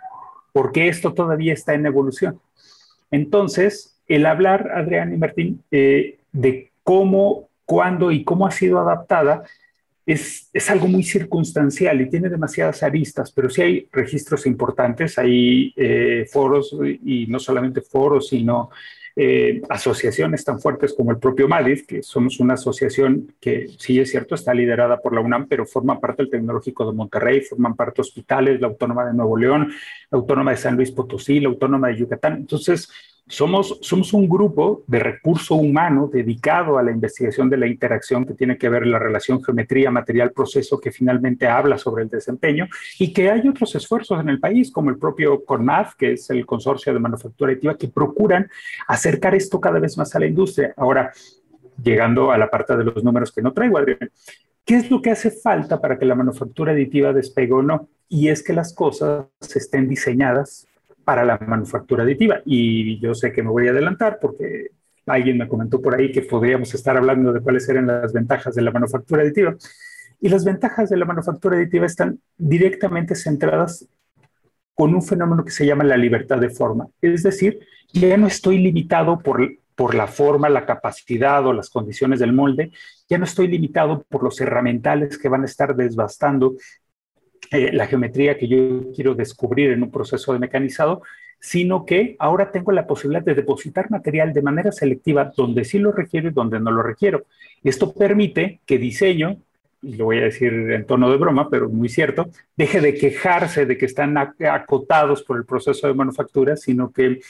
porque 0.53 0.88
esto 0.88 1.12
todavía 1.12 1.53
está 1.53 1.75
en 1.75 1.87
evolución. 1.87 2.41
Entonces, 3.11 4.00
el 4.07 4.26
hablar, 4.26 4.71
Adrián 4.75 5.12
y 5.12 5.19
Martín, 5.19 5.62
eh, 5.71 6.21
de 6.33 6.73
cómo, 6.83 7.49
cuándo 7.64 8.11
y 8.11 8.25
cómo 8.25 8.47
ha 8.47 8.50
sido 8.50 8.79
adaptada, 8.79 9.43
es, 10.07 10.71
algo 10.71 10.87
muy 10.87 11.03
circunstancial 11.03 12.01
y 12.01 12.11
tiene 12.11 12.29
demasiadas 12.29 12.83
aristas, 12.83 13.33
pero 13.33 13.49
sí 13.49 13.63
hay 13.63 13.89
registros 13.93 14.47
importantes, 14.47 15.19
hay 15.19 15.73
eh, 15.77 16.27
foros 16.31 16.77
y 17.03 17.27
no 17.27 17.39
solamente 17.39 17.81
foros, 17.81 18.29
sino 18.29 18.71
eh, 19.17 19.63
asociaciones 19.69 20.45
tan 20.45 20.61
fuertes 20.61 20.93
como 20.93 21.13
el 21.13 21.19
propio 21.19 21.47
MADIF, 21.47 21.87
que 21.87 22.03
somos 22.03 22.41
una 22.41 22.55
asociación 22.55 23.33
que 23.41 23.69
sí 23.79 24.01
es 24.01 24.11
cierto, 24.11 24.35
está 24.35 24.53
liderada 24.53 25.01
por 25.01 25.15
la 25.15 25.21
UNAM, 25.21 25.47
pero 25.47 25.65
forman 25.67 26.01
parte 26.01 26.23
del 26.25 26.31
Tecnológico 26.31 26.91
de 26.91 26.97
Monterrey, 26.97 27.41
forman 27.43 27.77
parte 27.77 28.01
hospitales, 28.01 28.61
la 28.61 28.67
Autónoma 28.67 29.07
de 29.07 29.15
Nuevo 29.15 29.37
León, 29.37 29.73
la 30.11 30.19
Autónoma 30.19 30.51
de 30.51 30.57
San 30.57 30.75
Luis 30.75 30.91
Potosí, 30.91 31.39
la 31.39 31.49
Autónoma 31.49 31.89
de 31.89 31.97
Yucatán. 31.97 32.39
Entonces, 32.39 32.91
somos, 33.26 34.12
un 34.12 34.28
grupo 34.28 34.85
de 34.87 34.99
recurso 34.99 35.54
humano 35.54 36.11
dedicado 36.12 36.76
a 36.76 36.83
la 36.83 36.90
investigación 36.90 37.49
de 37.49 37.57
la 37.57 37.66
interacción 37.66 38.26
que 38.26 38.35
tiene 38.35 38.59
que 38.59 38.69
ver 38.69 38.87
la 38.87 38.99
relación 38.99 39.43
geometría, 39.43 39.90
material, 39.90 40.33
proceso, 40.33 40.78
que 40.78 40.93
finalmente 40.93 41.47
habla 41.47 41.78
sobre 41.78 42.02
el 42.02 42.11
desempeño 42.11 42.69
y 42.99 43.12
que 43.14 43.31
hay 43.31 43.49
otros 43.49 43.75
esfuerzos 43.75 44.21
en 44.21 44.28
el 44.28 44.40
país, 44.40 44.71
como 44.71 44.90
el 44.90 44.99
propio 44.99 45.43
CONMAF, 45.45 45.95
que 45.95 46.12
es 46.12 46.28
el 46.28 46.45
consorcio 46.45 46.93
de 46.93 46.99
manufactura 46.99 47.52
aditiva, 47.52 47.78
que 47.78 47.88
procuran 47.88 48.49
acercar 48.87 49.35
esto 49.35 49.59
cada 49.59 49.78
vez 49.78 49.97
más 49.97 50.14
a 50.14 50.21
la 50.21 50.26
industria. 50.26 50.75
Ahora, 50.76 51.11
llegando 51.83 52.31
a 52.31 52.37
la 52.37 52.50
parte 52.50 52.76
de 52.76 52.85
los 52.85 53.02
números 53.02 53.33
que 53.33 53.40
no 53.40 53.54
traigo, 53.54 53.78
Adrián, 53.78 54.11
¿qué 54.66 54.76
es 54.76 54.90
lo 54.90 55.00
que 55.00 55.11
hace 55.11 55.31
falta 55.31 55.81
para 55.81 55.99
que 55.99 56.04
la 56.04 56.14
manufactura 56.14 56.73
aditiva 56.73 57.14
despegue 57.14 57.52
o 57.54 57.62
no? 57.62 57.88
Y 58.07 58.28
es 58.28 58.43
que 58.43 58.52
las 58.52 58.75
cosas 58.75 59.26
estén 59.54 59.88
diseñadas 59.88 60.69
para 61.05 61.25
la 61.25 61.39
manufactura 61.39 62.03
aditiva. 62.03 62.41
Y 62.45 62.99
yo 63.01 63.15
sé 63.15 63.33
que 63.33 63.43
me 63.43 63.51
voy 63.51 63.69
a 63.69 63.71
adelantar 63.71 64.19
porque 64.21 64.71
alguien 65.07 65.39
me 65.39 65.49
comentó 65.49 65.81
por 65.81 65.95
ahí 65.95 66.11
que 66.11 66.23
podríamos 66.23 66.75
estar 66.75 66.97
hablando 66.97 67.33
de 67.33 67.41
cuáles 67.41 67.69
eran 67.69 67.87
las 67.87 68.13
ventajas 68.13 68.55
de 68.55 68.63
la 68.63 68.71
manufactura 68.71 69.23
aditiva. 69.23 69.55
Y 70.21 70.29
las 70.29 70.45
ventajas 70.45 70.89
de 70.89 70.97
la 70.97 71.05
manufactura 71.05 71.57
aditiva 71.57 71.87
están 71.87 72.19
directamente 72.37 73.15
centradas 73.15 73.87
con 74.75 74.95
un 74.95 75.03
fenómeno 75.03 75.45
que 75.45 75.51
se 75.51 75.67
llama 75.67 75.85
la 75.85 75.97
libertad 75.97 76.39
de 76.39 76.51
forma. 76.51 76.89
Es 77.01 77.23
decir, 77.23 77.61
ya 77.93 78.17
no 78.17 78.27
estoy 78.27 78.59
limitado 78.59 79.21
por, 79.21 79.49
por 79.75 79.95
la 79.95 80.07
forma, 80.07 80.49
la 80.49 80.67
capacidad 80.67 81.47
o 81.47 81.53
las 81.53 81.71
condiciones 81.71 82.21
del 82.21 82.33
molde, 82.33 82.73
ya 83.09 83.19
no 83.19 83.25
estoy 83.25 83.49
limitado 83.49 84.05
por 84.09 84.23
los 84.23 84.41
herramientales 84.41 85.19
que 85.19 85.29
van 85.29 85.43
a 85.43 85.47
estar 85.47 85.77
desbastando 85.77 86.55
la 87.51 87.87
geometría 87.87 88.37
que 88.37 88.49
yo 88.49 88.93
quiero 88.95 89.15
descubrir 89.15 89.71
en 89.71 89.83
un 89.83 89.91
proceso 89.91 90.33
de 90.33 90.39
mecanizado, 90.39 91.03
sino 91.39 91.85
que 91.85 92.17
ahora 92.19 92.51
tengo 92.51 92.73
la 92.73 92.87
posibilidad 92.87 93.23
de 93.23 93.35
depositar 93.35 93.91
material 93.91 94.33
de 94.33 94.41
manera 94.41 94.73
selectiva 94.73 95.31
donde 95.37 95.65
sí 95.65 95.79
lo 95.79 95.93
requiero 95.93 96.29
y 96.29 96.33
donde 96.33 96.59
no 96.59 96.71
lo 96.71 96.83
requiero. 96.83 97.27
Esto 97.63 97.93
permite 97.93 98.61
que 98.65 98.79
diseño, 98.79 99.37
y 99.83 99.97
lo 99.97 100.07
voy 100.07 100.19
a 100.19 100.25
decir 100.25 100.53
en 100.53 100.87
tono 100.87 101.11
de 101.11 101.19
broma, 101.19 101.51
pero 101.51 101.69
muy 101.69 101.91
cierto, 101.91 102.31
deje 102.57 102.81
de 102.81 102.95
quejarse 102.95 103.67
de 103.67 103.77
que 103.77 103.85
están 103.85 104.17
acotados 104.17 105.23
por 105.23 105.37
el 105.37 105.45
proceso 105.45 105.87
de 105.87 105.93
manufactura, 105.93 106.57
sino 106.57 106.91
que 106.91 107.21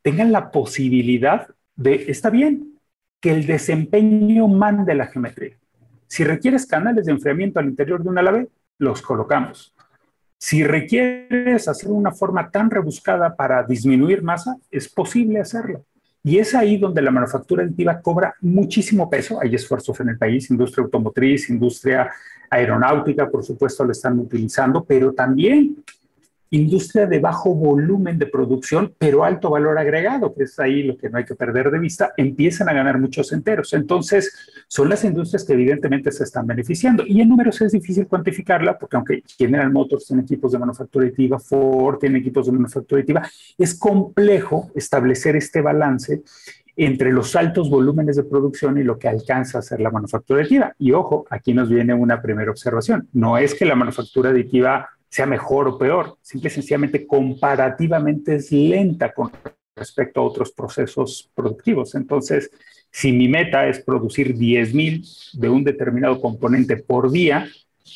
tengan 0.00 0.32
la 0.32 0.50
posibilidad 0.50 1.48
de, 1.76 2.06
está 2.08 2.30
bien, 2.30 2.78
que 3.20 3.32
el 3.32 3.46
desempeño 3.46 4.48
mande 4.48 4.94
la 4.94 5.08
geometría. 5.08 5.56
Si 6.06 6.24
requieres 6.24 6.64
canales 6.64 7.04
de 7.04 7.12
enfriamiento 7.12 7.60
al 7.60 7.66
interior 7.66 8.02
de 8.02 8.08
una 8.08 8.22
lave, 8.22 8.48
los 8.78 9.02
colocamos. 9.02 9.74
Si 10.38 10.62
requieres 10.62 11.66
hacer 11.66 11.90
una 11.90 12.12
forma 12.12 12.50
tan 12.50 12.70
rebuscada 12.70 13.34
para 13.34 13.64
disminuir 13.64 14.22
masa, 14.22 14.56
es 14.70 14.88
posible 14.88 15.40
hacerlo. 15.40 15.84
Y 16.22 16.38
es 16.38 16.54
ahí 16.54 16.76
donde 16.76 17.02
la 17.02 17.10
manufactura 17.10 17.64
aditiva 17.64 18.00
cobra 18.00 18.34
muchísimo 18.40 19.08
peso. 19.10 19.40
Hay 19.42 19.54
esfuerzos 19.54 19.98
en 20.00 20.10
el 20.10 20.18
país, 20.18 20.50
industria 20.50 20.84
automotriz, 20.84 21.50
industria 21.50 22.10
aeronáutica, 22.50 23.28
por 23.28 23.44
supuesto, 23.44 23.84
lo 23.84 23.92
están 23.92 24.18
utilizando, 24.18 24.84
pero 24.84 25.12
también 25.12 25.76
industria 26.50 27.06
de 27.06 27.18
bajo 27.18 27.54
volumen 27.54 28.18
de 28.18 28.26
producción, 28.26 28.94
pero 28.98 29.24
alto 29.24 29.50
valor 29.50 29.78
agregado, 29.78 30.34
que 30.34 30.44
es 30.44 30.58
ahí 30.58 30.82
lo 30.82 30.96
que 30.96 31.10
no 31.10 31.18
hay 31.18 31.24
que 31.24 31.34
perder 31.34 31.70
de 31.70 31.78
vista, 31.78 32.12
empiezan 32.16 32.68
a 32.68 32.72
ganar 32.72 32.98
muchos 32.98 33.32
enteros. 33.32 33.72
Entonces, 33.74 34.32
son 34.66 34.88
las 34.88 35.04
industrias 35.04 35.44
que 35.44 35.52
evidentemente 35.52 36.10
se 36.12 36.24
están 36.24 36.46
beneficiando. 36.46 37.04
Y 37.06 37.20
en 37.20 37.28
números 37.28 37.60
es 37.60 37.72
difícil 37.72 38.06
cuantificarla, 38.06 38.78
porque 38.78 38.96
aunque 38.96 39.22
General 39.36 39.70
Motors 39.70 40.06
tiene 40.06 40.22
equipos 40.22 40.52
de 40.52 40.58
manufactura 40.58 41.06
aditiva, 41.06 41.38
Ford 41.38 41.98
tiene 41.98 42.18
equipos 42.18 42.46
de 42.46 42.52
manufactura 42.52 43.00
aditiva, 43.00 43.28
es 43.56 43.78
complejo 43.78 44.70
establecer 44.74 45.36
este 45.36 45.60
balance 45.60 46.22
entre 46.76 47.12
los 47.12 47.34
altos 47.34 47.68
volúmenes 47.68 48.14
de 48.16 48.22
producción 48.22 48.78
y 48.78 48.84
lo 48.84 48.98
que 48.98 49.08
alcanza 49.08 49.58
a 49.58 49.62
ser 49.62 49.80
la 49.80 49.90
manufactura 49.90 50.40
aditiva. 50.40 50.74
Y 50.78 50.92
ojo, 50.92 51.26
aquí 51.28 51.52
nos 51.52 51.68
viene 51.68 51.92
una 51.92 52.22
primera 52.22 52.52
observación. 52.52 53.08
No 53.12 53.36
es 53.36 53.54
que 53.54 53.64
la 53.64 53.74
manufactura 53.74 54.30
aditiva 54.30 54.88
sea 55.08 55.26
mejor 55.26 55.68
o 55.68 55.78
peor, 55.78 56.18
simple 56.22 56.48
y 56.48 56.52
sencillamente 56.52 57.06
comparativamente 57.06 58.36
es 58.36 58.52
lenta 58.52 59.12
con 59.12 59.30
respecto 59.74 60.20
a 60.20 60.24
otros 60.24 60.52
procesos 60.52 61.30
productivos. 61.34 61.94
Entonces, 61.94 62.50
si 62.90 63.12
mi 63.12 63.28
meta 63.28 63.66
es 63.68 63.80
producir 63.80 64.34
10.000 64.34 65.38
de 65.38 65.48
un 65.48 65.64
determinado 65.64 66.20
componente 66.20 66.76
por 66.76 67.10
día, 67.10 67.48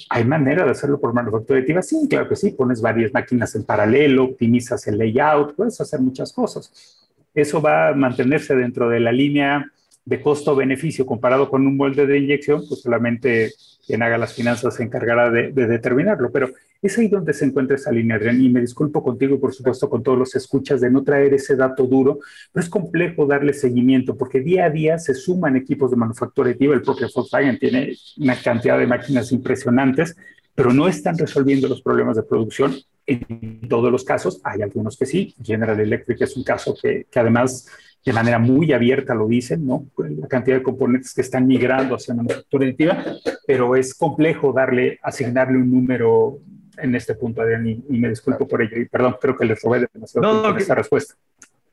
¿hay 0.09 0.25
manera 0.25 0.65
de 0.65 0.71
hacerlo 0.71 1.01
por 1.01 1.13
manufactura 1.13 1.59
aditiva? 1.59 1.83
Sí, 1.83 2.07
claro 2.09 2.29
que 2.29 2.37
sí, 2.37 2.51
pones 2.53 2.81
varias 2.81 3.13
máquinas 3.13 3.55
en 3.55 3.65
paralelo, 3.65 4.25
optimizas 4.25 4.87
el 4.87 4.99
layout, 4.99 5.55
puedes 5.55 5.81
hacer 5.81 6.01
muchas 6.01 6.33
cosas. 6.33 7.09
Eso 7.35 7.61
va 7.61 7.89
a 7.89 7.95
mantenerse 7.95 8.55
dentro 8.55 8.89
de 8.89 9.01
la 9.01 9.13
línea 9.13 9.71
de 10.05 10.21
costo-beneficio 10.21 11.07
comparado 11.07 11.49
con 11.49 11.67
un 11.67 11.77
molde 11.77 12.07
de 12.07 12.19
inyección, 12.19 12.63
pues 12.69 12.83
solamente 12.83 13.53
quien 13.87 14.03
haga 14.03 14.19
las 14.19 14.35
finanzas 14.35 14.77
se 14.77 14.83
encargará 14.83 15.31
de, 15.31 15.53
de 15.53 15.67
determinarlo. 15.67 16.31
Pero 16.33 16.51
es 16.83 16.99
ahí 16.99 17.07
donde 17.07 17.33
se 17.33 17.45
encuentra 17.45 17.77
esa 17.77 17.93
línea, 17.93 18.17
Adrián, 18.17 18.43
y 18.43 18.49
me 18.49 18.61
disculpo 18.61 19.05
contigo, 19.05 19.39
por 19.39 19.55
supuesto, 19.55 19.89
con 19.89 20.03
todos 20.03 20.19
los 20.19 20.35
escuchas 20.35 20.81
de 20.81 20.91
no 20.91 21.05
traer 21.05 21.33
ese 21.33 21.55
dato 21.55 21.87
duro, 21.87 22.19
pero 22.53 22.65
es 22.65 22.69
complejo 22.69 23.25
darle 23.25 23.55
seguimiento 23.55 24.17
porque 24.17 24.41
día 24.41 24.65
a 24.65 24.71
día 24.71 24.99
se 24.99 25.15
suman 25.15 25.57
equipos 25.57 25.93
de 25.93 25.97
manufactura 25.97 26.51
aditiva, 26.51 26.75
el 26.75 26.83
propio 26.83 27.09
Volkswagen 27.15 27.59
tiene 27.59 27.95
una 28.19 28.35
cantidad 28.35 28.79
de 28.79 28.89
máquinas 28.89 29.31
impresionantes, 29.31 30.17
pero 30.57 30.73
no 30.73 30.89
están 30.89 31.17
resolviendo 31.17 31.69
los 31.69 31.83
problemas 31.83 32.17
de 32.17 32.25
producción 32.25 32.75
en 33.07 33.69
todos 33.69 33.91
los 33.91 34.05
casos, 34.05 34.41
hay 34.43 34.63
algunos 34.63 34.97
que 34.97 35.07
sí. 35.07 35.35
General 35.43 35.79
Electric 35.79 36.21
es 36.21 36.37
un 36.37 36.45
caso 36.45 36.75
que, 36.81 37.07
que 37.11 37.19
además 37.21 37.67
de 38.05 38.13
manera 38.13 38.39
muy 38.39 38.73
abierta 38.73 39.15
lo 39.15 39.29
dicen, 39.29 39.67
¿no? 39.67 39.87
La 39.97 40.27
cantidad 40.27 40.57
de 40.57 40.63
componentes 40.63 41.15
que 41.15 41.21
están 41.21 41.47
migrando 41.47 41.95
hacia 41.95 42.15
manufactura 42.15 42.65
aditiva, 42.65 43.05
pero 43.47 43.77
es 43.77 43.95
complejo 43.95 44.53
darle, 44.53 44.99
asignarle 45.03 45.59
un 45.59 45.71
número 45.71 46.39
en 46.79 46.95
este 46.95 47.15
punto, 47.15 47.43
Adrián, 47.43 47.67
y, 47.67 47.83
me 47.89 48.09
disculpo 48.09 48.49
por 48.49 48.63
ello. 48.63 48.77
Y 48.77 48.87
perdón, 48.87 49.17
creo 49.21 49.37
que 49.37 49.45
les 49.45 49.63
robé 49.63 49.87
demasiado 49.93 50.43
no, 50.43 50.57
esta 50.57 50.75
respuesta. 50.75 51.15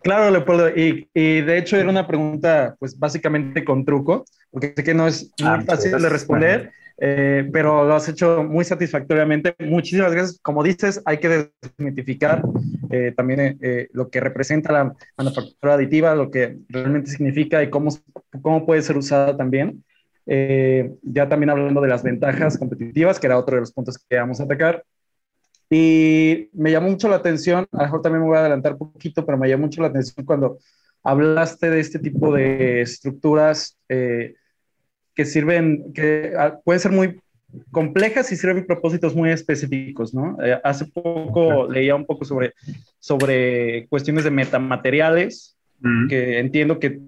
Claro, 0.01 0.29
Leopoldo, 0.31 0.69
y, 0.69 1.09
y, 1.13 1.41
de 1.41 1.57
hecho 1.57 1.77
era 1.77 1.89
una 1.89 2.07
pregunta, 2.07 2.75
pues 2.79 2.97
básicamente 2.97 3.65
con 3.65 3.83
truco, 3.83 4.23
porque 4.51 4.73
sé 4.75 4.83
que 4.83 4.93
no 4.93 5.07
es 5.07 5.31
muy 5.39 5.49
ah, 5.49 5.63
fácil 5.65 5.91
de 5.91 6.09
responder, 6.09 6.71
eh, 7.01 7.49
pero 7.51 7.85
lo 7.85 7.95
has 7.95 8.09
hecho 8.09 8.43
muy 8.43 8.65
satisfactoriamente. 8.65 9.55
Muchísimas 9.59 10.11
gracias. 10.11 10.39
Como 10.41 10.63
dices, 10.63 11.01
hay 11.05 11.17
que 11.19 11.51
desmitificar 11.61 12.43
eh, 12.89 13.13
también 13.15 13.57
eh, 13.61 13.87
lo 13.93 14.09
que 14.09 14.19
representa 14.19 14.71
la 14.73 14.93
manufactura 15.17 15.75
aditiva, 15.75 16.15
lo 16.15 16.29
que 16.29 16.57
realmente 16.67 17.11
significa 17.11 17.63
y 17.63 17.69
cómo, 17.69 17.91
cómo 18.41 18.65
puede 18.65 18.81
ser 18.81 18.97
usada 18.97 19.35
también. 19.37 19.83
ya 21.01 21.27
también 21.27 21.49
hablando 21.49 21.81
de 21.81 21.87
las 21.87 22.03
ventajas 22.03 22.57
competitivas, 22.57 23.19
que 23.19 23.27
era 23.27 23.37
otro 23.37 23.55
de 23.55 23.61
los 23.61 23.71
puntos 23.71 23.97
que 23.97 24.17
vamos 24.17 24.39
a 24.39 24.43
atacar. 24.43 24.83
Y 25.69 26.49
me 26.53 26.71
llamó 26.71 26.89
mucho 26.89 27.07
la 27.09 27.17
atención, 27.17 27.67
a 27.71 27.77
lo 27.77 27.83
mejor 27.83 28.01
también 28.01 28.21
me 28.21 28.27
voy 28.27 28.37
a 28.37 28.41
adelantar 28.41 28.73
un 28.73 28.91
poquito, 28.91 29.25
pero 29.25 29.37
me 29.37 29.47
llamó 29.47 29.65
mucho 29.65 29.81
la 29.81 29.87
atención 29.89 30.25
cuando 30.25 30.57
hablaste 31.03 31.69
de 31.69 31.79
este 31.79 31.99
tipo 31.99 32.33
de 32.33 32.81
estructuras 32.81 33.77
eh, 33.87 34.35
que 35.19 35.25
sirven, 35.25 35.91
que 35.91 36.31
ah, 36.37 36.57
pueden 36.63 36.79
ser 36.79 36.93
muy 36.93 37.19
complejas 37.71 38.31
y 38.31 38.37
sirven 38.37 38.65
propósitos 38.65 39.13
muy 39.13 39.31
específicos, 39.31 40.13
¿no? 40.13 40.37
Eh, 40.41 40.57
hace 40.63 40.85
poco 40.85 41.69
leía 41.69 41.93
un 41.93 42.05
poco 42.05 42.23
sobre, 42.23 42.53
sobre 42.99 43.85
cuestiones 43.89 44.23
de 44.23 44.31
metamateriales, 44.31 45.57
que 46.07 46.39
entiendo 46.39 46.79
que 46.79 47.01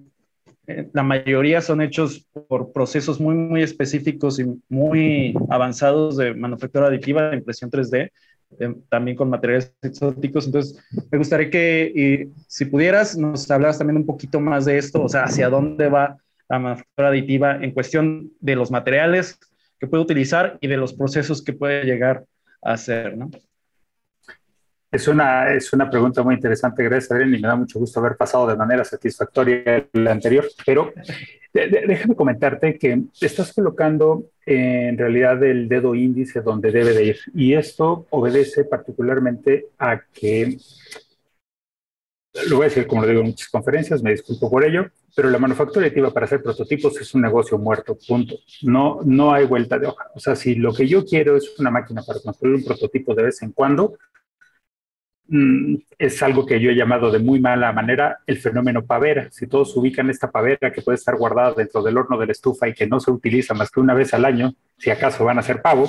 eh, 0.66 0.88
la 0.92 1.02
mayoría 1.02 1.62
son 1.62 1.80
hechos 1.80 2.26
por 2.48 2.70
procesos 2.72 3.18
muy, 3.18 3.34
muy 3.34 3.62
específicos 3.62 4.38
y 4.38 4.44
muy 4.68 5.34
avanzados 5.48 6.18
de 6.18 6.34
manufactura 6.34 6.88
aditiva 6.88 7.30
de 7.30 7.38
impresión 7.38 7.70
3D, 7.70 8.10
también 8.90 9.16
con 9.16 9.30
materiales 9.30 9.72
exóticos. 9.80 10.44
Entonces, 10.44 10.78
me 11.10 11.16
gustaría 11.16 11.48
que, 11.48 12.28
si 12.46 12.66
pudieras, 12.66 13.16
nos 13.16 13.50
hablaras 13.50 13.78
también 13.78 13.96
un 13.96 14.04
poquito 14.04 14.38
más 14.38 14.66
de 14.66 14.76
esto, 14.76 15.02
o 15.02 15.08
sea, 15.08 15.22
hacia 15.22 15.48
dónde 15.48 15.88
va 15.88 16.18
la 16.48 16.58
manufactura 16.58 17.08
aditiva 17.08 17.56
en 17.56 17.72
cuestión 17.72 18.32
de 18.40 18.56
los 18.56 18.70
materiales 18.70 19.38
que 19.78 19.86
puede 19.86 20.02
utilizar 20.02 20.58
y 20.60 20.68
de 20.68 20.76
los 20.76 20.92
procesos 20.92 21.42
que 21.42 21.52
puede 21.52 21.84
llegar 21.84 22.24
a 22.62 22.72
hacer, 22.72 23.16
¿no? 23.16 23.30
Es 24.92 25.08
una, 25.08 25.54
es 25.54 25.72
una 25.72 25.88
pregunta 25.88 26.22
muy 26.22 26.34
interesante, 26.34 26.84
gracias, 26.84 27.10
Adrián, 27.10 27.34
y 27.34 27.40
me 27.40 27.48
da 27.48 27.56
mucho 27.56 27.78
gusto 27.78 27.98
haber 27.98 28.14
pasado 28.14 28.46
de 28.46 28.56
manera 28.56 28.84
satisfactoria 28.84 29.88
el 29.90 30.06
anterior, 30.06 30.46
pero 30.66 30.92
déjame 31.54 32.14
comentarte 32.14 32.78
que 32.78 33.04
estás 33.18 33.54
colocando 33.54 34.26
en 34.44 34.98
realidad 34.98 35.42
el 35.44 35.66
dedo 35.66 35.94
índice 35.94 36.42
donde 36.42 36.70
debe 36.70 36.92
de 36.92 37.04
ir, 37.04 37.16
y 37.34 37.54
esto 37.54 38.06
obedece 38.10 38.64
particularmente 38.64 39.68
a 39.78 39.98
que, 40.12 40.58
lo 42.48 42.56
voy 42.56 42.64
a 42.64 42.68
decir 42.68 42.86
como 42.86 43.02
lo 43.02 43.08
digo 43.08 43.20
en 43.20 43.26
muchas 43.28 43.48
conferencias, 43.48 44.02
me 44.02 44.10
disculpo 44.10 44.50
por 44.50 44.64
ello, 44.64 44.86
pero 45.14 45.30
la 45.30 45.38
manufactura 45.38 45.86
aditiva 45.86 46.12
para 46.12 46.26
hacer 46.26 46.42
prototipos 46.42 46.98
es 47.00 47.14
un 47.14 47.22
negocio 47.22 47.58
muerto, 47.58 47.98
punto. 48.06 48.36
No, 48.62 49.00
no 49.04 49.32
hay 49.32 49.46
vuelta 49.46 49.78
de 49.78 49.86
hoja. 49.86 50.06
O 50.14 50.20
sea, 50.20 50.34
si 50.34 50.54
lo 50.54 50.72
que 50.72 50.88
yo 50.88 51.04
quiero 51.04 51.36
es 51.36 51.58
una 51.58 51.70
máquina 51.70 52.02
para 52.02 52.20
construir 52.20 52.56
un 52.56 52.64
prototipo 52.64 53.14
de 53.14 53.24
vez 53.24 53.42
en 53.42 53.52
cuando, 53.52 53.98
Mm, 55.34 55.76
es 55.98 56.22
algo 56.22 56.44
que 56.44 56.60
yo 56.60 56.70
he 56.70 56.74
llamado 56.74 57.10
de 57.10 57.18
muy 57.18 57.40
mala 57.40 57.72
manera 57.72 58.18
el 58.26 58.38
fenómeno 58.38 58.84
pavera. 58.84 59.30
Si 59.30 59.46
todos 59.46 59.74
ubican 59.76 60.10
esta 60.10 60.30
pavera 60.30 60.70
que 60.72 60.82
puede 60.82 60.96
estar 60.96 61.16
guardada 61.16 61.54
dentro 61.54 61.82
del 61.82 61.96
horno 61.96 62.18
de 62.18 62.26
la 62.26 62.32
estufa 62.32 62.68
y 62.68 62.74
que 62.74 62.86
no 62.86 63.00
se 63.00 63.10
utiliza 63.10 63.54
más 63.54 63.70
que 63.70 63.80
una 63.80 63.94
vez 63.94 64.12
al 64.12 64.26
año, 64.26 64.52
si 64.76 64.90
acaso 64.90 65.24
van 65.24 65.38
a 65.38 65.42
ser 65.42 65.62
pavo, 65.62 65.88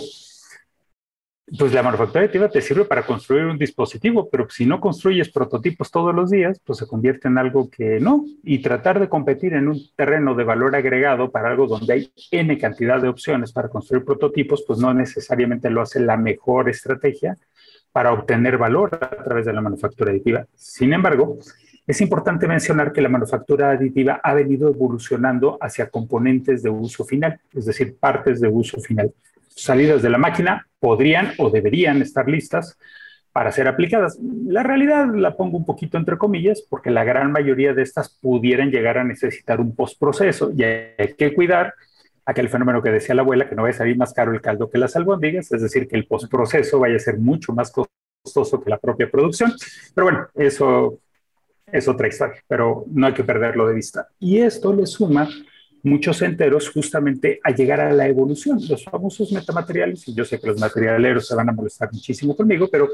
pues 1.46 1.74
la 1.74 1.84
manufactura 1.84 2.22
aditiva 2.22 2.50
te 2.50 2.62
sirve 2.62 2.86
para 2.86 3.06
construir 3.06 3.46
un 3.46 3.58
dispositivo, 3.58 4.30
pero 4.30 4.50
si 4.50 4.66
no 4.66 4.80
construyes 4.80 5.30
prototipos 5.30 5.92
todos 5.92 6.16
los 6.16 6.30
días, 6.30 6.60
pues 6.64 6.80
se 6.80 6.88
convierte 6.88 7.28
en 7.28 7.38
algo 7.38 7.70
que 7.70 8.00
no. 8.00 8.26
Y 8.44 8.60
tratar 8.60 9.00
de 9.00 9.10
competir 9.10 9.54
en 9.54 9.68
un 9.68 9.80
terreno 9.96 10.36
de 10.36 10.46
valor 10.46 10.76
agregado 10.76 11.32
para 11.32 11.50
algo 11.50 11.68
donde 11.68 11.94
hay 11.94 12.14
N 12.32 12.58
cantidad 12.58 13.02
de 13.02 13.10
opciones 13.10 13.52
para 13.52 13.68
construir 13.68 14.06
prototipos, 14.06 14.64
pues 14.66 14.80
no 14.80 14.94
necesariamente 14.94 15.70
lo 15.70 15.82
hace 15.82 16.00
la 16.00 16.18
mejor 16.18 16.70
estrategia 16.70 17.38
para 17.92 18.14
obtener 18.14 18.58
valor 18.58 18.98
a 19.00 19.24
través 19.24 19.46
de 19.46 19.54
la 19.54 19.62
manufactura 19.62 20.12
aditiva. 20.12 20.48
Sin 20.56 20.94
embargo, 20.94 21.38
es 21.86 22.00
importante 22.00 22.48
mencionar 22.48 22.94
que 22.94 23.02
la 23.02 23.10
manufactura 23.10 23.72
aditiva 23.72 24.22
ha 24.24 24.34
venido 24.34 24.70
evolucionando 24.70 25.58
hacia 25.60 25.90
componentes 25.90 26.64
de 26.64 26.70
uso 26.70 27.04
final, 27.04 27.40
es 27.52 27.66
decir, 27.66 27.98
partes 28.00 28.40
de 28.40 28.48
uso 28.48 28.80
final. 28.80 29.14
Salidas 29.56 30.02
de 30.02 30.10
la 30.10 30.18
máquina 30.18 30.68
podrían 30.80 31.34
o 31.38 31.50
deberían 31.50 32.02
estar 32.02 32.28
listas 32.28 32.78
para 33.32 33.52
ser 33.52 33.68
aplicadas. 33.68 34.20
La 34.46 34.64
realidad 34.64 35.08
la 35.14 35.36
pongo 35.36 35.58
un 35.58 35.66
poquito 35.66 35.98
entre 35.98 36.18
comillas 36.18 36.64
porque 36.70 36.92
la 36.92 37.04
gran 37.04 37.32
mayoría 37.32 37.74
de 37.74 37.82
estas 37.82 38.10
pudieran 38.22 38.70
llegar 38.70 38.98
a 38.98 39.04
necesitar 39.04 39.60
un 39.60 39.76
postproceso 39.76 40.52
y 40.56 40.64
hay 40.64 41.14
que 41.18 41.34
cuidar 41.34 41.74
aquel 42.26 42.48
fenómeno 42.50 42.82
que 42.82 42.92
decía 42.92 43.16
la 43.16 43.24
abuela, 43.24 43.50
que 43.50 43.56
no 43.56 43.64
vaya 43.64 43.76
a 43.76 43.80
salir 43.80 43.98
más 43.98 44.14
caro 44.14 44.32
el 44.32 44.42
caldo 44.42 44.70
que 44.70 44.78
las 44.78 44.96
albóndigas, 44.96 45.52
es 45.52 45.62
decir, 45.62 45.88
que 45.88 45.96
el 45.96 46.06
postproceso 46.06 46.80
vaya 46.80 46.96
a 46.96 47.00
ser 47.00 47.18
mucho 47.18 47.54
más 47.54 47.72
costoso 47.72 48.62
que 48.62 48.70
la 48.70 48.78
propia 48.78 49.10
producción. 49.10 49.52
Pero 49.94 50.06
bueno, 50.06 50.28
eso 50.36 51.00
es 51.66 51.88
otra 51.88 52.08
historia, 52.08 52.42
pero 52.48 52.86
no 52.88 53.08
hay 53.08 53.14
que 53.14 53.24
perderlo 53.24 53.68
de 53.68 53.74
vista. 53.74 54.08
Y 54.20 54.40
esto 54.40 54.74
le 54.74 54.86
suma 54.86 55.28
muchos 55.84 56.22
enteros 56.22 56.70
justamente 56.70 57.40
a 57.44 57.52
llegar 57.52 57.82
a 57.82 57.92
la 57.92 58.08
evolución, 58.08 58.60
los 58.68 58.84
famosos 58.84 59.32
metamateriales, 59.32 60.08
y 60.08 60.16
yo 60.16 60.26
sé 60.26 60.40
que 60.40 60.48
los 60.48 60.60
materialeros 60.60 61.28
se 61.28 61.36
van 61.36 61.50
a 61.50 61.54
molestar 61.54 61.90
muchísimo 61.92 62.36
conmigo, 62.36 62.70
pero 62.72 62.90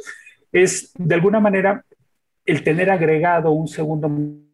es 0.51 0.91
de 0.97 1.15
alguna 1.15 1.39
manera 1.39 1.85
el 2.45 2.63
tener 2.63 2.89
agregado 2.89 3.51
un 3.51 3.67
segundo 3.67 4.09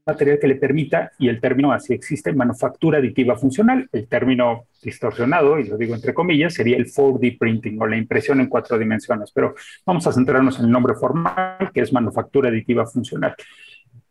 material 0.05 0.37
que 0.37 0.47
le 0.47 0.55
permita, 0.55 1.11
y 1.17 1.29
el 1.29 1.39
término 1.39 1.71
así 1.71 1.93
existe, 1.93 2.33
manufactura 2.33 2.99
aditiva 2.99 3.37
funcional. 3.37 3.87
El 3.91 4.07
término 4.07 4.65
distorsionado, 4.83 5.57
y 5.57 5.67
lo 5.67 5.77
digo 5.77 5.95
entre 5.95 6.13
comillas, 6.13 6.53
sería 6.53 6.77
el 6.77 6.85
4D 6.85 7.37
printing 7.39 7.81
o 7.81 7.87
la 7.87 7.97
impresión 7.97 8.39
en 8.41 8.47
cuatro 8.47 8.77
dimensiones, 8.77 9.31
pero 9.31 9.55
vamos 9.85 10.05
a 10.05 10.11
centrarnos 10.11 10.59
en 10.59 10.65
el 10.65 10.71
nombre 10.71 10.93
formal, 10.93 11.71
que 11.73 11.81
es 11.81 11.93
manufactura 11.93 12.49
aditiva 12.49 12.85
funcional. 12.85 13.33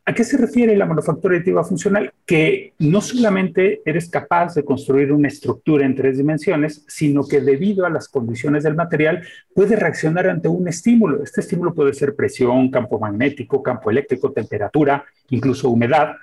¿A 0.06 0.12
qué 0.12 0.22
se 0.22 0.36
refiere 0.36 0.76
la 0.76 0.84
manufactura 0.84 1.34
aditiva 1.34 1.64
funcional? 1.64 2.12
Que 2.26 2.74
no 2.78 3.00
solamente 3.00 3.80
eres 3.86 4.10
capaz 4.10 4.54
de 4.54 4.62
construir 4.62 5.10
una 5.12 5.28
estructura 5.28 5.86
en 5.86 5.94
tres 5.94 6.18
dimensiones, 6.18 6.84
sino 6.88 7.26
que 7.26 7.40
debido 7.40 7.86
a 7.86 7.90
las 7.90 8.08
condiciones 8.08 8.64
del 8.64 8.74
material 8.74 9.26
puede 9.54 9.76
reaccionar 9.76 10.28
ante 10.28 10.48
un 10.48 10.68
estímulo. 10.68 11.22
Este 11.22 11.40
estímulo 11.40 11.72
puede 11.72 11.94
ser 11.94 12.14
presión, 12.14 12.70
campo 12.70 12.98
magnético, 12.98 13.62
campo 13.62 13.90
eléctrico, 13.90 14.30
temperatura, 14.30 15.06
incluso 15.30 15.70
humedad. 15.70 16.16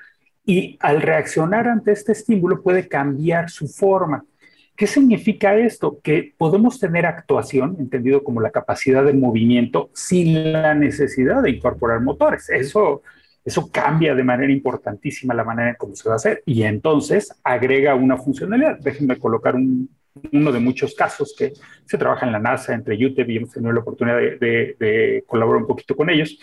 Y 0.46 0.78
al 0.80 1.02
reaccionar 1.02 1.68
ante 1.68 1.92
este 1.92 2.12
estímulo 2.12 2.62
puede 2.62 2.88
cambiar 2.88 3.50
su 3.50 3.68
forma. 3.68 4.24
¿Qué 4.76 4.86
significa 4.86 5.56
esto? 5.56 6.00
Que 6.04 6.36
podemos 6.38 6.80
tener 6.80 7.08
actuación, 7.08 7.78
entendido 7.80 8.24
como 8.24 8.42
la 8.42 8.52
capacidad 8.52 9.04
de 9.04 9.14
movimiento, 9.14 9.90
sin 9.94 10.52
la 10.52 10.76
necesidad 10.76 11.42
de 11.42 11.50
incorporar 11.50 12.02
motores. 12.02 12.48
Eso 12.52 13.02
eso 13.44 13.70
cambia 13.72 14.14
de 14.14 14.24
manera 14.24 14.52
importantísima 14.52 15.34
la 15.34 15.44
manera 15.44 15.70
en 15.70 15.76
cómo 15.76 15.96
se 15.96 16.08
va 16.08 16.16
a 16.16 16.18
hacer 16.18 16.44
y 16.46 16.64
entonces 16.64 17.34
agrega 17.44 17.96
una 17.96 18.18
funcionalidad. 18.18 18.80
Déjenme 18.80 19.18
colocar 19.18 19.56
uno 19.56 20.52
de 20.52 20.60
muchos 20.60 20.94
casos 20.94 21.34
que 21.38 21.54
se 21.86 21.98
trabaja 21.98 22.26
en 22.26 22.32
la 22.32 22.40
NASA 22.40 22.74
entre 22.74 23.04
UTEP 23.04 23.30
y 23.30 23.38
hemos 23.38 23.52
tenido 23.52 23.72
la 23.72 23.80
oportunidad 23.80 24.18
de, 24.18 25.24
colaborar 25.26 25.62
un 25.62 25.68
poquito 25.68 25.96
con 25.96 26.10
ellos. 26.10 26.38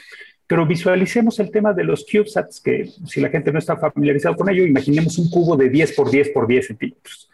Pero 0.46 0.66
visualicemos 0.66 1.38
el 1.40 1.50
tema 1.50 1.74
de 1.74 1.84
los 1.84 2.06
CubeSats, 2.10 2.60
que 2.60 2.86
si 3.06 3.20
la 3.20 3.28
gente 3.28 3.52
no 3.52 3.58
está 3.58 3.76
familiarizado 3.76 4.34
con 4.34 4.48
ello, 4.48 4.64
imaginemos 4.64 5.18
un 5.18 5.28
cubo 5.28 5.56
de 5.56 5.68
10 5.68 5.92
por 5.92 6.10
10 6.10 6.30
por 6.30 6.46
10 6.46 6.66
centímetros 6.66 7.28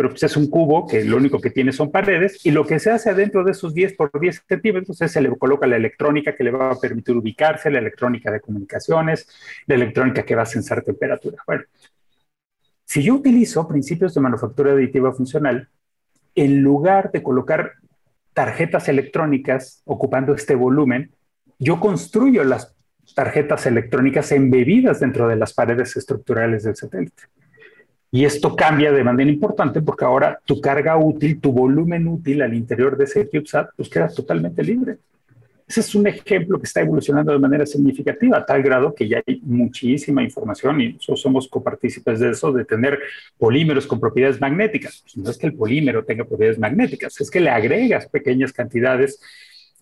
pero 0.00 0.08
pues 0.08 0.22
es 0.22 0.34
un 0.38 0.48
cubo 0.48 0.86
que 0.86 1.04
lo 1.04 1.18
único 1.18 1.38
que 1.42 1.50
tiene 1.50 1.72
son 1.72 1.90
paredes 1.90 2.40
y 2.46 2.52
lo 2.52 2.66
que 2.66 2.78
se 2.78 2.90
hace 2.90 3.10
adentro 3.10 3.44
de 3.44 3.50
esos 3.50 3.74
10 3.74 3.96
por 3.96 4.10
10 4.18 4.44
centímetros 4.48 4.98
es 5.02 5.12
se 5.12 5.20
le 5.20 5.28
coloca 5.36 5.66
la 5.66 5.76
electrónica 5.76 6.34
que 6.34 6.42
le 6.42 6.52
va 6.52 6.70
a 6.70 6.74
permitir 6.76 7.14
ubicarse, 7.14 7.70
la 7.70 7.80
electrónica 7.80 8.30
de 8.30 8.40
comunicaciones, 8.40 9.28
la 9.66 9.74
electrónica 9.74 10.22
que 10.22 10.34
va 10.34 10.44
a 10.44 10.46
censar 10.46 10.80
temperatura. 10.80 11.42
Bueno, 11.46 11.64
si 12.86 13.02
yo 13.02 13.14
utilizo 13.14 13.68
principios 13.68 14.14
de 14.14 14.22
manufactura 14.22 14.72
aditiva 14.72 15.12
funcional, 15.12 15.68
en 16.34 16.62
lugar 16.62 17.12
de 17.12 17.22
colocar 17.22 17.72
tarjetas 18.32 18.88
electrónicas 18.88 19.82
ocupando 19.84 20.32
este 20.32 20.54
volumen, 20.54 21.10
yo 21.58 21.78
construyo 21.78 22.42
las 22.42 22.74
tarjetas 23.14 23.66
electrónicas 23.66 24.32
embebidas 24.32 24.98
dentro 24.98 25.28
de 25.28 25.36
las 25.36 25.52
paredes 25.52 25.94
estructurales 25.94 26.62
del 26.62 26.76
satélite. 26.76 27.24
Y 28.12 28.24
esto 28.24 28.56
cambia 28.56 28.90
de 28.90 29.04
manera 29.04 29.30
importante 29.30 29.80
porque 29.82 30.04
ahora 30.04 30.40
tu 30.44 30.60
carga 30.60 30.96
útil, 30.96 31.40
tu 31.40 31.52
volumen 31.52 32.08
útil 32.08 32.42
al 32.42 32.54
interior 32.54 32.96
de 32.96 33.04
ese 33.04 33.28
CubeSat, 33.28 33.70
pues 33.76 33.88
queda 33.88 34.08
totalmente 34.08 34.64
libre. 34.64 34.98
ese 35.68 35.80
es 35.80 35.94
un 35.94 36.08
ejemplo 36.08 36.58
que 36.58 36.64
está 36.64 36.80
evolucionando 36.80 37.30
de 37.32 37.38
manera 37.38 37.64
significativa, 37.64 38.38
a 38.38 38.44
tal 38.44 38.60
grado 38.62 38.92
que 38.92 39.06
ya 39.06 39.22
hay 39.24 39.40
muchísima 39.44 40.24
información 40.24 40.80
y 40.80 40.94
nosotros 40.94 41.20
somos 41.20 41.48
copartícipes 41.48 42.18
de 42.18 42.30
eso, 42.30 42.50
de 42.50 42.64
tener 42.64 42.98
polímeros 43.38 43.86
con 43.86 44.00
propiedades 44.00 44.40
magnéticas. 44.40 45.04
Pues 45.04 45.16
no 45.16 45.30
es 45.30 45.38
que 45.38 45.46
el 45.46 45.54
polímero 45.54 46.04
tenga 46.04 46.24
propiedades 46.24 46.58
magnéticas, 46.58 47.20
es 47.20 47.30
que 47.30 47.38
le 47.38 47.50
agregas 47.50 48.08
pequeñas 48.08 48.52
cantidades 48.52 49.20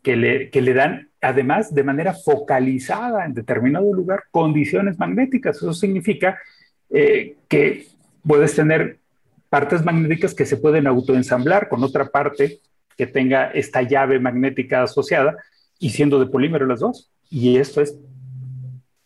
que 0.03 0.17
le, 0.17 0.51
que 0.51 0.61
le 0.61 0.75
dan, 0.75 1.09
además, 1.23 1.75
de 1.75 1.83
manera 1.83 2.13
focalizada 2.13 3.25
en 3.25 3.33
determinado 3.33 3.93
lugar, 3.93 4.25
condiciones 4.31 4.99
magnéticas. 4.99 5.57
Eso 5.57 5.73
significa 5.73 6.39
eh, 6.91 7.37
que 7.49 7.87
puedes 8.29 8.55
tener 8.55 9.01
partes 9.49 9.85
magnéticas 9.85 10.35
que 10.35 10.45
se 10.45 10.59
pueden 10.59 10.87
autoensamblar 10.87 11.69
con 11.69 11.83
otra 11.83 12.11
parte 12.11 12.61
que 12.97 13.07
tenga 13.07 13.47
esta 13.51 13.83
llave 13.83 14.21
magnética 14.21 14.83
asociada 14.83 15.37
y 15.79 15.91
siendo 15.91 16.21
de 16.21 16.27
polímero 16.27 16.67
las 16.67 16.81
dos. 16.81 17.11
Y 17.31 17.57
esto 17.57 17.81
es 17.81 17.97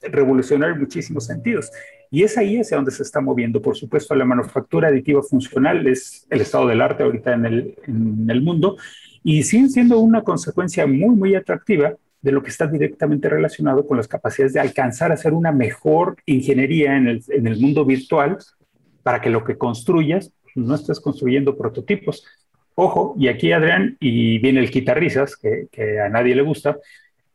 revolucionario 0.00 0.74
en 0.74 0.80
muchísimos 0.80 1.26
sentidos. 1.26 1.70
Y 2.10 2.24
es 2.24 2.36
ahí 2.36 2.58
hacia 2.58 2.76
donde 2.76 2.90
se 2.90 3.04
está 3.04 3.20
moviendo. 3.20 3.62
Por 3.62 3.76
supuesto, 3.76 4.14
la 4.14 4.24
manufactura 4.24 4.88
aditiva 4.88 5.22
funcional 5.22 5.86
es 5.86 6.26
el 6.28 6.40
estado 6.40 6.66
del 6.66 6.80
arte 6.80 7.04
ahorita 7.04 7.32
en 7.32 7.46
el, 7.46 7.78
en 7.86 8.28
el 8.28 8.42
mundo 8.42 8.76
y 9.22 9.44
sigue 9.44 9.68
siendo 9.68 10.00
una 10.00 10.22
consecuencia 10.22 10.86
muy, 10.86 11.14
muy 11.14 11.34
atractiva 11.36 11.94
de 12.20 12.32
lo 12.32 12.42
que 12.42 12.50
está 12.50 12.66
directamente 12.66 13.28
relacionado 13.28 13.86
con 13.86 13.96
las 13.96 14.08
capacidades 14.08 14.52
de 14.52 14.60
alcanzar 14.60 15.10
a 15.10 15.14
hacer 15.14 15.32
una 15.32 15.52
mejor 15.52 16.16
ingeniería 16.26 16.96
en 16.96 17.08
el, 17.08 17.24
en 17.28 17.46
el 17.46 17.60
mundo 17.60 17.84
virtual 17.84 18.38
para 19.02 19.20
que 19.20 19.30
lo 19.30 19.44
que 19.44 19.58
construyas 19.58 20.32
no 20.54 20.74
estés 20.74 21.00
construyendo 21.00 21.56
prototipos. 21.56 22.26
Ojo, 22.74 23.14
y 23.18 23.28
aquí 23.28 23.52
Adrián, 23.52 23.96
y 24.00 24.38
viene 24.38 24.60
el 24.60 24.70
quitarrisas, 24.70 25.36
que, 25.36 25.66
que 25.70 26.00
a 26.00 26.08
nadie 26.08 26.34
le 26.34 26.42
gusta, 26.42 26.78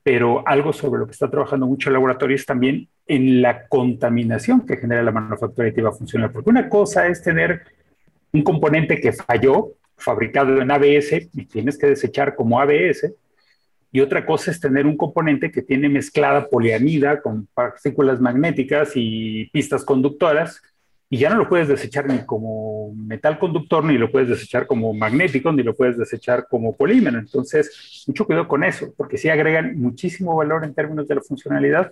pero 0.03 0.47
algo 0.47 0.71
sobre 0.73 0.99
lo 0.99 1.05
que 1.05 1.11
está 1.11 1.29
trabajando 1.29 1.67
mucho 1.67 1.89
el 1.89 1.93
laboratorio 1.93 2.35
es 2.35 2.45
también 2.45 2.87
en 3.05 3.41
la 3.41 3.67
contaminación 3.67 4.65
que 4.65 4.77
genera 4.77 5.03
la 5.03 5.11
manufactura 5.11 5.67
aditiva 5.67 5.91
funcional. 5.91 6.31
Porque 6.31 6.49
una 6.49 6.69
cosa 6.69 7.07
es 7.07 7.21
tener 7.21 7.63
un 8.31 8.43
componente 8.43 8.99
que 8.99 9.13
falló, 9.13 9.73
fabricado 9.97 10.61
en 10.61 10.71
ABS, 10.71 11.29
y 11.33 11.45
tienes 11.45 11.77
que 11.77 11.87
desechar 11.87 12.35
como 12.35 12.59
ABS, 12.59 13.13
y 13.91 14.01
otra 14.01 14.25
cosa 14.25 14.51
es 14.51 14.59
tener 14.59 14.85
un 14.85 14.97
componente 14.97 15.51
que 15.51 15.61
tiene 15.61 15.89
mezclada 15.89 16.49
poliamida 16.49 17.21
con 17.21 17.47
partículas 17.53 18.19
magnéticas 18.19 18.91
y 18.95 19.49
pistas 19.51 19.83
conductoras, 19.83 20.61
y 21.09 21.17
ya 21.19 21.29
no 21.29 21.37
lo 21.37 21.47
puedes 21.47 21.67
desechar 21.67 22.07
ni 22.07 22.19
como 22.25 22.93
metal 22.93 23.39
conductor, 23.39 23.83
ni 23.83 23.97
lo 23.97 24.11
puedes 24.11 24.29
desechar 24.29 24.67
como 24.67 24.93
magnético, 24.93 25.51
ni 25.53 25.63
lo 25.63 25.75
puedes 25.75 25.97
desechar 25.97 26.47
como 26.49 26.75
polímero. 26.75 27.17
Entonces, 27.17 28.03
mucho 28.07 28.25
cuidado 28.25 28.47
con 28.47 28.63
eso, 28.63 28.93
porque 28.97 29.17
sí 29.17 29.29
agregan 29.29 29.79
muchísimo 29.79 30.35
valor 30.35 30.65
en 30.65 30.73
términos 30.73 31.07
de 31.07 31.15
la 31.15 31.21
funcionalidad, 31.21 31.91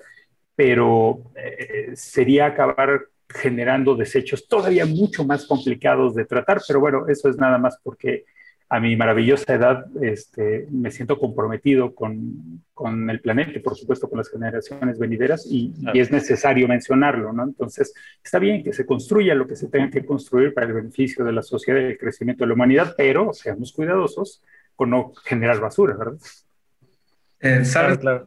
pero 0.56 1.32
eh, 1.36 1.92
sería 1.96 2.48
acabar 2.48 3.04
generando 3.30 3.96
desechos 3.96 4.48
todavía 4.48 4.86
mucho 4.86 5.26
más 5.26 5.46
complicados 5.46 6.14
de 6.16 6.26
tratar, 6.26 6.62
pero 6.68 6.80
bueno, 6.80 7.08
eso 7.08 7.30
es 7.30 7.38
nada 7.38 7.58
más 7.58 7.78
porque 7.82 8.26
a 8.68 8.80
mi 8.80 8.96
maravillosa 8.96 9.54
edad 9.54 9.86
este, 10.02 10.68
me 10.72 10.90
siento 10.90 11.20
comprometido 11.20 11.94
con, 11.94 12.64
con, 12.74 13.10
el 13.10 13.20
planeta 13.20 13.52
y 13.56 13.60
por 13.60 13.76
supuesto 13.76 14.10
con 14.10 14.18
las 14.18 14.30
generaciones 14.30 14.98
venideras 14.98 15.46
y, 15.50 15.72
y, 15.94 16.00
es 16.00 16.12
necesario 16.12 16.68
mencionarlo, 16.68 17.32
¿no? 17.32 17.44
Entonces, 17.44 17.94
está 18.24 18.40
bien 18.40 18.64
que 18.64 18.74
se 18.74 18.86
construya 18.86 19.36
lo 19.36 19.48
que 19.48 19.56
se 19.56 19.68
tenga 19.68 19.92
que 19.92 20.06
construir 20.06 20.54
para 20.54 20.68
el 20.68 20.74
beneficio 20.74 21.24
de 21.24 21.32
la 21.32 21.44
sociedad 21.44 21.80
y 21.80 21.86
el 21.86 21.98
crecimiento 21.98 22.44
de 22.44 22.48
la 22.48 22.54
humanidad, 22.56 22.96
pero 22.98 23.34
seamos 23.34 23.72
cuidadosos 23.72 24.42
con 24.76 24.90
no 24.90 25.14
generar 25.24 25.60
basura, 25.60 25.96
¿verdad? 25.96 26.18
Eh, 27.40 27.64
¿Sabes? 27.66 28.00
Claro, 28.00 28.26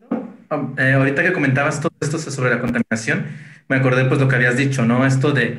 eh, 0.79 0.93
ahorita 0.93 1.23
que 1.23 1.33
comentabas 1.33 1.81
todo 1.81 1.93
esto 2.01 2.19
sobre 2.19 2.51
la 2.51 2.61
contaminación, 2.61 3.27
me 3.69 3.77
acordé 3.77 4.05
pues 4.05 4.21
lo 4.21 4.29
que 4.29 4.37
habías 4.37 4.57
dicho, 4.57 4.85
¿no? 4.85 5.05
Esto 5.05 5.33
de 5.33 5.59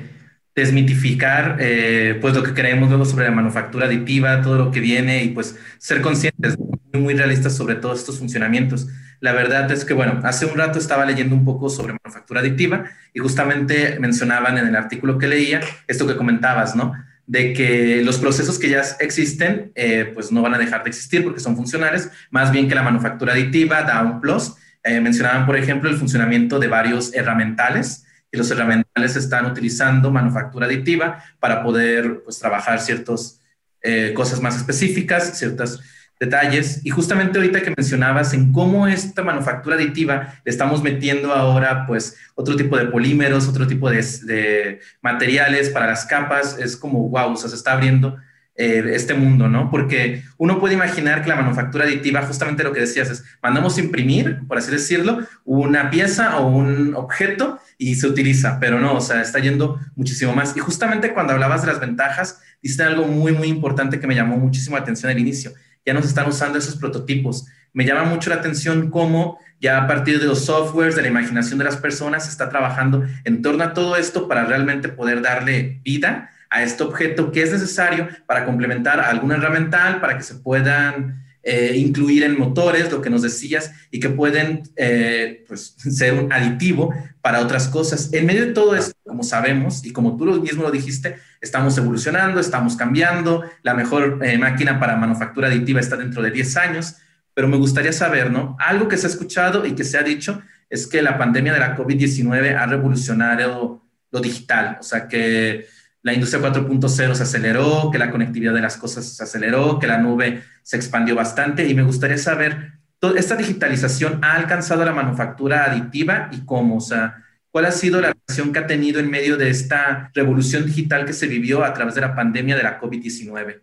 desmitificar 0.55 1.57
eh, 1.59 2.17
pues 2.19 2.35
lo 2.35 2.43
que 2.43 2.53
creemos 2.53 2.89
luego 2.89 3.05
sobre 3.05 3.25
la 3.25 3.31
manufactura 3.31 3.85
aditiva, 3.85 4.41
todo 4.41 4.57
lo 4.57 4.71
que 4.71 4.79
viene 4.79 5.23
y 5.23 5.29
pues 5.29 5.57
ser 5.77 6.01
conscientes, 6.01 6.57
muy, 6.57 7.01
muy 7.01 7.13
realistas 7.13 7.55
sobre 7.55 7.75
todos 7.75 7.99
estos 7.99 8.19
funcionamientos. 8.19 8.87
La 9.21 9.33
verdad 9.33 9.69
es 9.71 9.83
que, 9.83 9.93
bueno, 9.93 10.21
hace 10.23 10.45
un 10.45 10.57
rato 10.57 10.79
estaba 10.79 11.05
leyendo 11.05 11.35
un 11.35 11.43
poco 11.43 11.69
sobre 11.69 11.95
manufactura 12.03 12.39
aditiva 12.39 12.85
y 13.13 13.19
justamente 13.19 13.99
mencionaban 13.99 14.57
en 14.57 14.67
el 14.67 14.75
artículo 14.75 15.17
que 15.17 15.27
leía 15.27 15.59
esto 15.87 16.07
que 16.07 16.15
comentabas, 16.15 16.75
¿no? 16.75 16.93
De 17.27 17.53
que 17.53 18.01
los 18.03 18.17
procesos 18.17 18.57
que 18.57 18.69
ya 18.69 18.81
existen, 18.99 19.71
eh, 19.75 20.09
pues 20.13 20.31
no 20.31 20.41
van 20.41 20.53
a 20.53 20.57
dejar 20.57 20.83
de 20.83 20.89
existir 20.89 21.23
porque 21.23 21.41
son 21.41 21.55
funcionales, 21.55 22.09
más 22.31 22.51
bien 22.51 22.67
que 22.67 22.75
la 22.75 22.81
manufactura 22.81 23.33
aditiva 23.33 23.83
da 23.83 24.01
un 24.03 24.21
plus. 24.21 24.55
Eh, 24.83 25.01
mencionaban, 25.01 25.45
por 25.45 25.57
ejemplo, 25.57 25.89
el 25.89 25.97
funcionamiento 25.97 26.57
de 26.57 26.67
varios 26.67 27.13
herramientales, 27.13 28.05
y 28.31 28.37
los 28.37 28.49
herramientales 28.51 29.15
están 29.15 29.45
utilizando 29.45 30.11
manufactura 30.11 30.67
aditiva 30.67 31.23
para 31.39 31.63
poder 31.63 32.21
pues, 32.23 32.39
trabajar 32.39 32.79
ciertas 32.79 33.41
eh, 33.81 34.13
cosas 34.15 34.41
más 34.41 34.57
específicas, 34.57 35.37
ciertos 35.37 35.81
detalles. 36.19 36.81
Y 36.85 36.89
justamente 36.89 37.39
ahorita 37.39 37.61
que 37.61 37.73
mencionabas 37.75 38.33
en 38.33 38.51
cómo 38.51 38.87
esta 38.87 39.23
manufactura 39.23 39.77
aditiva 39.77 40.35
le 40.43 40.51
estamos 40.51 40.83
metiendo 40.83 41.33
ahora 41.33 41.85
pues 41.87 42.17
otro 42.35 42.55
tipo 42.55 42.77
de 42.77 42.85
polímeros, 42.85 43.47
otro 43.47 43.65
tipo 43.65 43.89
de, 43.89 44.05
de 44.23 44.79
materiales 45.01 45.69
para 45.69 45.87
las 45.87 46.05
capas, 46.05 46.57
es 46.59 46.75
como 46.75 47.09
wow, 47.09 47.35
se 47.35 47.47
está 47.47 47.71
abriendo 47.71 48.17
eh, 48.61 48.83
este 48.93 49.13
mundo, 49.13 49.47
¿no? 49.47 49.71
Porque 49.71 50.21
uno 50.35 50.59
puede 50.59 50.73
imaginar 50.73 51.23
que 51.23 51.29
la 51.29 51.37
manufactura 51.37 51.85
aditiva, 51.85 52.23
justamente 52.23 52.61
lo 52.61 52.73
que 52.73 52.81
decías 52.81 53.09
es, 53.09 53.23
mandamos 53.41 53.77
imprimir, 53.77 54.41
por 54.49 54.57
así 54.57 54.69
decirlo, 54.69 55.19
una 55.45 55.89
pieza 55.89 56.37
o 56.39 56.49
un 56.49 56.93
objeto 56.93 57.57
y 57.77 57.95
se 57.95 58.05
utiliza, 58.07 58.59
pero 58.59 58.81
no, 58.81 58.95
o 58.95 58.99
sea, 58.99 59.21
está 59.21 59.39
yendo 59.39 59.79
muchísimo 59.95 60.35
más. 60.35 60.57
Y 60.57 60.59
justamente 60.59 61.13
cuando 61.13 61.31
hablabas 61.31 61.61
de 61.61 61.67
las 61.67 61.79
ventajas, 61.79 62.41
diste 62.61 62.83
algo 62.83 63.07
muy, 63.07 63.31
muy 63.31 63.47
importante 63.47 63.97
que 63.97 64.07
me 64.07 64.15
llamó 64.15 64.35
muchísimo 64.35 64.75
la 64.75 64.81
atención 64.81 65.09
al 65.09 65.19
inicio. 65.19 65.53
Ya 65.85 65.93
nos 65.93 66.05
están 66.05 66.27
usando 66.27 66.59
esos 66.59 66.75
prototipos. 66.75 67.47
Me 67.71 67.85
llama 67.85 68.03
mucho 68.03 68.29
la 68.29 68.35
atención 68.35 68.89
cómo 68.89 69.39
ya 69.61 69.81
a 69.81 69.87
partir 69.87 70.19
de 70.19 70.25
los 70.25 70.43
softwares, 70.43 70.97
de 70.97 71.01
la 71.03 71.07
imaginación 71.07 71.59
de 71.59 71.63
las 71.63 71.77
personas, 71.77 72.25
se 72.25 72.31
está 72.31 72.49
trabajando 72.49 73.05
en 73.23 73.41
torno 73.41 73.63
a 73.63 73.73
todo 73.73 73.95
esto 73.95 74.27
para 74.27 74.43
realmente 74.43 74.89
poder 74.89 75.21
darle 75.21 75.79
vida 75.85 76.31
a 76.49 76.63
este 76.63 76.83
objeto 76.83 77.31
que 77.31 77.43
es 77.43 77.51
necesario 77.51 78.07
para 78.25 78.45
complementar 78.45 78.99
algún 78.99 79.31
herramental, 79.31 80.01
para 80.01 80.17
que 80.17 80.23
se 80.23 80.35
puedan 80.35 81.23
eh, 81.41 81.73
incluir 81.77 82.23
en 82.23 82.37
motores, 82.37 82.91
lo 82.91 83.01
que 83.01 83.09
nos 83.09 83.21
decías, 83.21 83.71
y 83.91 83.99
que 83.99 84.09
pueden 84.09 84.63
eh, 84.75 85.45
pues, 85.47 85.75
ser 85.77 86.13
un 86.13 86.31
aditivo 86.33 86.93
para 87.21 87.39
otras 87.39 87.67
cosas. 87.67 88.11
En 88.13 88.25
medio 88.25 88.45
de 88.45 88.53
todo 88.53 88.75
esto, 88.75 88.93
como 89.05 89.23
sabemos, 89.23 89.85
y 89.85 89.93
como 89.93 90.17
tú 90.17 90.25
mismo 90.41 90.63
lo 90.63 90.71
dijiste, 90.71 91.17
estamos 91.39 91.77
evolucionando, 91.77 92.39
estamos 92.39 92.75
cambiando, 92.75 93.43
la 93.63 93.73
mejor 93.73 94.19
eh, 94.21 94.37
máquina 94.37 94.79
para 94.79 94.95
manufactura 94.97 95.47
aditiva 95.47 95.79
está 95.79 95.95
dentro 95.95 96.21
de 96.21 96.31
10 96.31 96.57
años, 96.57 96.97
pero 97.33 97.47
me 97.47 97.57
gustaría 97.57 97.93
saber, 97.93 98.31
¿no? 98.31 98.57
Algo 98.59 98.87
que 98.87 98.97
se 98.97 99.07
ha 99.07 99.09
escuchado 99.09 99.65
y 99.65 99.73
que 99.73 99.85
se 99.85 99.97
ha 99.97 100.03
dicho 100.03 100.41
es 100.69 100.87
que 100.87 101.01
la 101.01 101.17
pandemia 101.17 101.53
de 101.53 101.59
la 101.59 101.77
COVID-19 101.77 102.55
ha 102.55 102.65
revolucionado 102.65 103.85
lo 104.11 104.19
digital, 104.19 104.77
o 104.79 104.83
sea 104.83 105.07
que 105.07 105.67
la 106.01 106.13
industria 106.13 106.41
4.0 106.41 107.13
se 107.13 107.23
aceleró, 107.23 107.89
que 107.91 107.97
la 107.97 108.11
conectividad 108.11 108.53
de 108.53 108.61
las 108.61 108.77
cosas 108.77 109.05
se 109.05 109.23
aceleró, 109.23 109.79
que 109.79 109.87
la 109.87 109.97
nube 109.97 110.43
se 110.63 110.77
expandió 110.77 111.15
bastante 111.15 111.67
y 111.67 111.73
me 111.73 111.83
gustaría 111.83 112.17
saber, 112.17 112.73
¿esta 113.17 113.35
digitalización 113.35 114.23
ha 114.23 114.35
alcanzado 114.35 114.85
la 114.85 114.93
manufactura 114.93 115.65
aditiva 115.65 116.29
y 116.31 116.45
cómo? 116.45 116.77
O 116.77 116.81
sea, 116.81 117.17
¿cuál 117.51 117.65
ha 117.65 117.71
sido 117.71 117.99
la 117.99 118.13
relación 118.13 118.53
que 118.53 118.59
ha 118.59 118.67
tenido 118.67 118.99
en 118.99 119.09
medio 119.09 119.35
de 119.35 119.49
esta 119.49 120.09
revolución 120.13 120.65
digital 120.65 121.05
que 121.05 121.13
se 121.13 121.27
vivió 121.27 121.65
a 121.65 121.73
través 121.73 121.95
de 121.95 122.01
la 122.01 122.15
pandemia 122.15 122.55
de 122.55 122.63
la 122.63 122.79
COVID-19? 122.79 123.61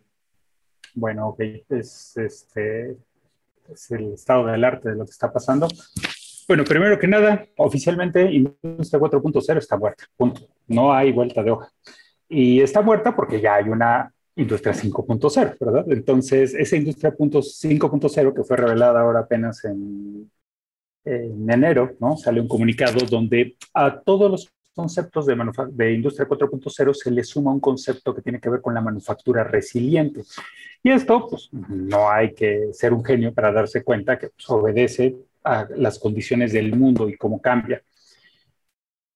Bueno, 0.94 1.28
ok, 1.28 1.40
es, 1.70 2.16
este, 2.16 2.96
es 3.68 3.90
el 3.90 4.12
estado 4.12 4.46
del 4.46 4.64
arte 4.64 4.90
de 4.90 4.96
lo 4.96 5.04
que 5.04 5.10
está 5.10 5.32
pasando. 5.32 5.68
Bueno, 6.48 6.64
primero 6.64 6.98
que 6.98 7.08
nada, 7.08 7.46
oficialmente 7.56 8.30
Industria 8.30 9.00
4.0 9.00 9.58
está 9.58 9.76
muerta, 9.76 10.04
punto. 10.16 10.42
No 10.68 10.92
hay 10.92 11.12
vuelta 11.12 11.42
de 11.42 11.50
hoja 11.50 11.72
y 12.28 12.60
está 12.60 12.82
muerta 12.82 13.14
porque 13.14 13.40
ya 13.40 13.54
hay 13.56 13.68
una 13.68 14.12
industria 14.36 14.74
5.0, 14.74 15.56
¿verdad? 15.58 15.86
Entonces, 15.90 16.54
esa 16.54 16.76
industria 16.76 17.14
5.0 17.16 18.34
que 18.34 18.44
fue 18.44 18.56
revelada 18.56 19.00
ahora 19.00 19.20
apenas 19.20 19.64
en, 19.64 20.30
en, 21.04 21.50
enero, 21.50 21.96
¿no? 22.00 22.16
Sale 22.16 22.40
un 22.40 22.48
comunicado 22.48 23.04
donde 23.06 23.56
a 23.72 23.98
todos 23.98 24.30
los 24.30 24.50
conceptos 24.74 25.24
de, 25.24 25.36
de 25.70 25.92
industria 25.94 26.28
4.0 26.28 26.92
se 26.92 27.10
le 27.10 27.24
suma 27.24 27.50
un 27.50 27.60
concepto 27.60 28.14
que 28.14 28.20
tiene 28.20 28.38
que 28.38 28.50
ver 28.50 28.60
con 28.60 28.74
la 28.74 28.82
manufactura 28.82 29.42
resiliente. 29.42 30.22
Y 30.82 30.90
esto, 30.90 31.26
pues, 31.28 31.48
no 31.52 32.10
hay 32.10 32.34
que 32.34 32.68
ser 32.72 32.92
un 32.92 33.02
genio 33.02 33.32
para 33.32 33.52
darse 33.52 33.82
cuenta 33.82 34.18
que 34.18 34.28
pues, 34.28 34.50
obedece 34.50 35.16
a 35.42 35.66
las 35.76 35.98
condiciones 35.98 36.52
del 36.52 36.76
mundo 36.76 37.08
y 37.08 37.16
cómo 37.16 37.40
cambia. 37.40 37.82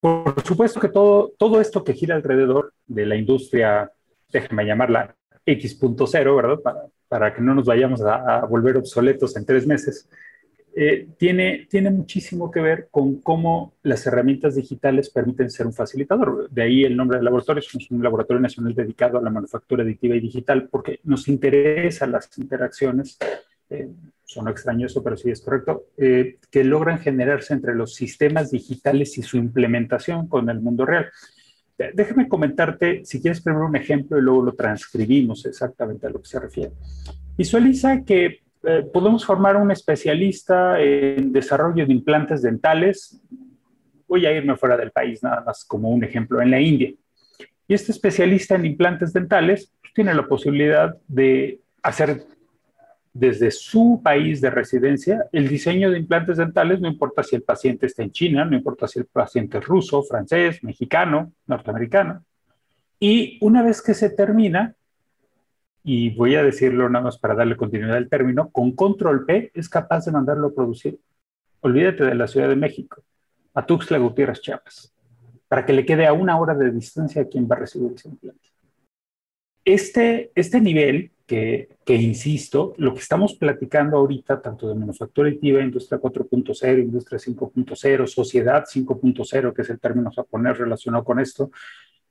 Por 0.00 0.42
supuesto 0.46 0.80
que 0.80 0.88
todo, 0.88 1.32
todo 1.36 1.60
esto 1.60 1.84
que 1.84 1.92
gira 1.92 2.14
alrededor 2.14 2.72
de 2.86 3.04
la 3.04 3.16
industria, 3.16 3.92
déjenme 4.32 4.64
llamarla 4.64 5.14
X.0, 5.44 6.36
¿verdad? 6.36 6.60
Para, 6.60 6.86
para, 7.06 7.34
que 7.34 7.42
no 7.42 7.54
nos 7.54 7.66
vayamos 7.66 8.00
a, 8.02 8.46
volver 8.46 8.78
obsoletos 8.78 9.36
en 9.36 9.44
tres 9.44 9.66
meses, 9.66 10.08
eh, 10.74 11.08
tiene, 11.18 11.66
tiene 11.68 11.90
muchísimo 11.90 12.50
que 12.50 12.60
ver 12.60 12.88
con 12.90 13.20
cómo 13.20 13.74
las 13.82 14.06
herramientas 14.06 14.54
digitales 14.54 15.10
permiten 15.10 15.50
ser 15.50 15.66
un 15.66 15.74
facilitador. 15.74 16.48
De 16.48 16.62
ahí 16.62 16.84
el 16.84 16.96
nombre 16.96 17.18
del 17.18 17.24
laboratorio, 17.24 17.60
somos 17.60 17.90
un 17.90 18.02
laboratorio 18.02 18.40
nacional 18.40 18.74
dedicado 18.74 19.18
a 19.18 19.22
la 19.22 19.30
manufactura 19.30 19.82
aditiva 19.82 20.14
y 20.14 20.20
digital 20.20 20.68
porque 20.70 21.00
nos 21.04 21.28
interesan 21.28 22.12
las 22.12 22.30
interacciones, 22.38 23.18
eh, 23.68 23.88
son 24.30 24.46
extraño 24.46 24.86
eso, 24.86 25.02
pero 25.02 25.16
sí 25.16 25.28
es 25.28 25.40
correcto, 25.40 25.86
eh, 25.96 26.36
que 26.52 26.62
logran 26.62 27.00
generarse 27.00 27.52
entre 27.52 27.74
los 27.74 27.96
sistemas 27.96 28.52
digitales 28.52 29.18
y 29.18 29.22
su 29.22 29.36
implementación 29.36 30.28
con 30.28 30.48
el 30.48 30.60
mundo 30.60 30.86
real. 30.86 31.10
Déjame 31.94 32.28
comentarte, 32.28 33.04
si 33.04 33.20
quieres 33.20 33.40
primero 33.40 33.66
un 33.66 33.74
ejemplo 33.74 34.18
y 34.18 34.22
luego 34.22 34.44
lo 34.44 34.52
transcribimos 34.52 35.46
exactamente 35.46 36.06
a 36.06 36.10
lo 36.10 36.20
que 36.20 36.28
se 36.28 36.38
refiere. 36.38 36.70
Visualiza 37.36 38.04
que 38.04 38.40
eh, 38.62 38.86
podemos 38.92 39.24
formar 39.24 39.56
un 39.56 39.72
especialista 39.72 40.80
en 40.80 41.32
desarrollo 41.32 41.84
de 41.84 41.92
implantes 41.92 42.42
dentales. 42.42 43.20
Voy 44.06 44.26
a 44.26 44.32
irme 44.32 44.56
fuera 44.56 44.76
del 44.76 44.92
país, 44.92 45.24
nada 45.24 45.42
más 45.44 45.64
como 45.64 45.90
un 45.90 46.04
ejemplo, 46.04 46.40
en 46.40 46.52
la 46.52 46.60
India. 46.60 46.92
Y 47.66 47.74
este 47.74 47.90
especialista 47.90 48.54
en 48.54 48.66
implantes 48.66 49.12
dentales 49.12 49.72
pues, 49.80 49.92
tiene 49.92 50.14
la 50.14 50.28
posibilidad 50.28 50.94
de 51.08 51.60
hacer 51.82 52.22
desde 53.12 53.50
su 53.50 54.00
país 54.02 54.40
de 54.40 54.50
residencia 54.50 55.26
el 55.32 55.48
diseño 55.48 55.90
de 55.90 55.98
implantes 55.98 56.36
dentales, 56.36 56.80
no 56.80 56.88
importa 56.88 57.22
si 57.22 57.36
el 57.36 57.42
paciente 57.42 57.86
está 57.86 58.02
en 58.02 58.12
China, 58.12 58.44
no 58.44 58.56
importa 58.56 58.86
si 58.86 59.00
el 59.00 59.06
paciente 59.06 59.58
es 59.58 59.64
ruso, 59.64 60.02
francés, 60.02 60.62
mexicano, 60.62 61.32
norteamericano. 61.46 62.24
Y 62.98 63.38
una 63.40 63.62
vez 63.62 63.82
que 63.82 63.94
se 63.94 64.10
termina, 64.10 64.74
y 65.82 66.10
voy 66.10 66.34
a 66.34 66.42
decirlo 66.42 66.88
nada 66.88 67.06
más 67.06 67.18
para 67.18 67.34
darle 67.34 67.56
continuidad 67.56 67.96
al 67.96 68.08
término, 68.08 68.50
con 68.50 68.72
control 68.72 69.24
P 69.24 69.50
es 69.54 69.68
capaz 69.68 70.04
de 70.04 70.12
mandarlo 70.12 70.48
a 70.48 70.54
producir. 70.54 71.00
Olvídate 71.60 72.04
de 72.04 72.14
la 72.14 72.28
Ciudad 72.28 72.48
de 72.48 72.56
México, 72.56 73.02
a 73.54 73.66
Tuxtla 73.66 73.98
Gutiérrez, 73.98 74.40
Chiapas, 74.40 74.94
para 75.48 75.64
que 75.64 75.72
le 75.72 75.84
quede 75.84 76.06
a 76.06 76.12
una 76.12 76.38
hora 76.38 76.54
de 76.54 76.70
distancia 76.70 77.22
a 77.22 77.26
quien 77.26 77.48
va 77.50 77.56
a 77.56 77.60
recibir 77.60 77.92
ese 77.94 78.08
implante. 78.08 78.48
Este, 79.64 80.30
este 80.34 80.60
nivel, 80.60 81.12
que, 81.30 81.68
que, 81.84 81.94
insisto, 81.94 82.74
lo 82.76 82.92
que 82.92 82.98
estamos 82.98 83.34
platicando 83.34 83.98
ahorita, 83.98 84.42
tanto 84.42 84.68
de 84.68 84.74
manufactura 84.74 85.28
aditiva, 85.28 85.62
industria 85.62 86.00
4.0, 86.00 86.80
industria 86.80 87.20
5.0, 87.20 88.06
sociedad 88.08 88.64
5.0, 88.64 89.54
que 89.54 89.62
es 89.62 89.70
el 89.70 89.78
término 89.78 90.10
japonés 90.10 90.58
relacionado 90.58 91.04
con 91.04 91.20
esto, 91.20 91.52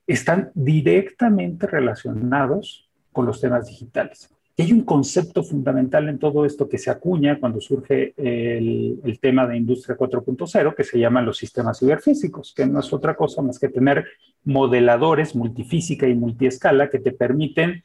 están 0.07 0.51
directamente 0.55 1.67
relacionados 1.67 2.89
con 3.11 3.25
los 3.25 3.41
temas 3.41 3.67
digitales. 3.67 4.29
Y 4.55 4.61
hay 4.61 4.71
un 4.71 4.83
concepto 4.83 5.43
fundamental 5.43 6.07
en 6.07 6.17
todo 6.17 6.45
esto 6.45 6.69
que 6.69 6.77
se 6.77 6.89
acuña 6.89 7.41
cuando 7.41 7.59
surge 7.59 8.13
el, 8.15 9.01
el 9.03 9.19
tema 9.19 9.45
de 9.47 9.57
Industria 9.57 9.97
4.0, 9.97 10.75
que 10.75 10.85
se 10.85 10.97
llaman 10.97 11.25
los 11.25 11.37
sistemas 11.37 11.79
ciberfísicos, 11.79 12.53
que 12.53 12.65
no 12.65 12.79
es 12.79 12.93
otra 12.93 13.17
cosa 13.17 13.41
más 13.41 13.59
que 13.59 13.67
tener 13.67 14.05
modeladores 14.45 15.35
multifísica 15.35 16.07
y 16.07 16.15
multiescala 16.15 16.89
que 16.89 16.99
te 16.99 17.11
permiten 17.11 17.83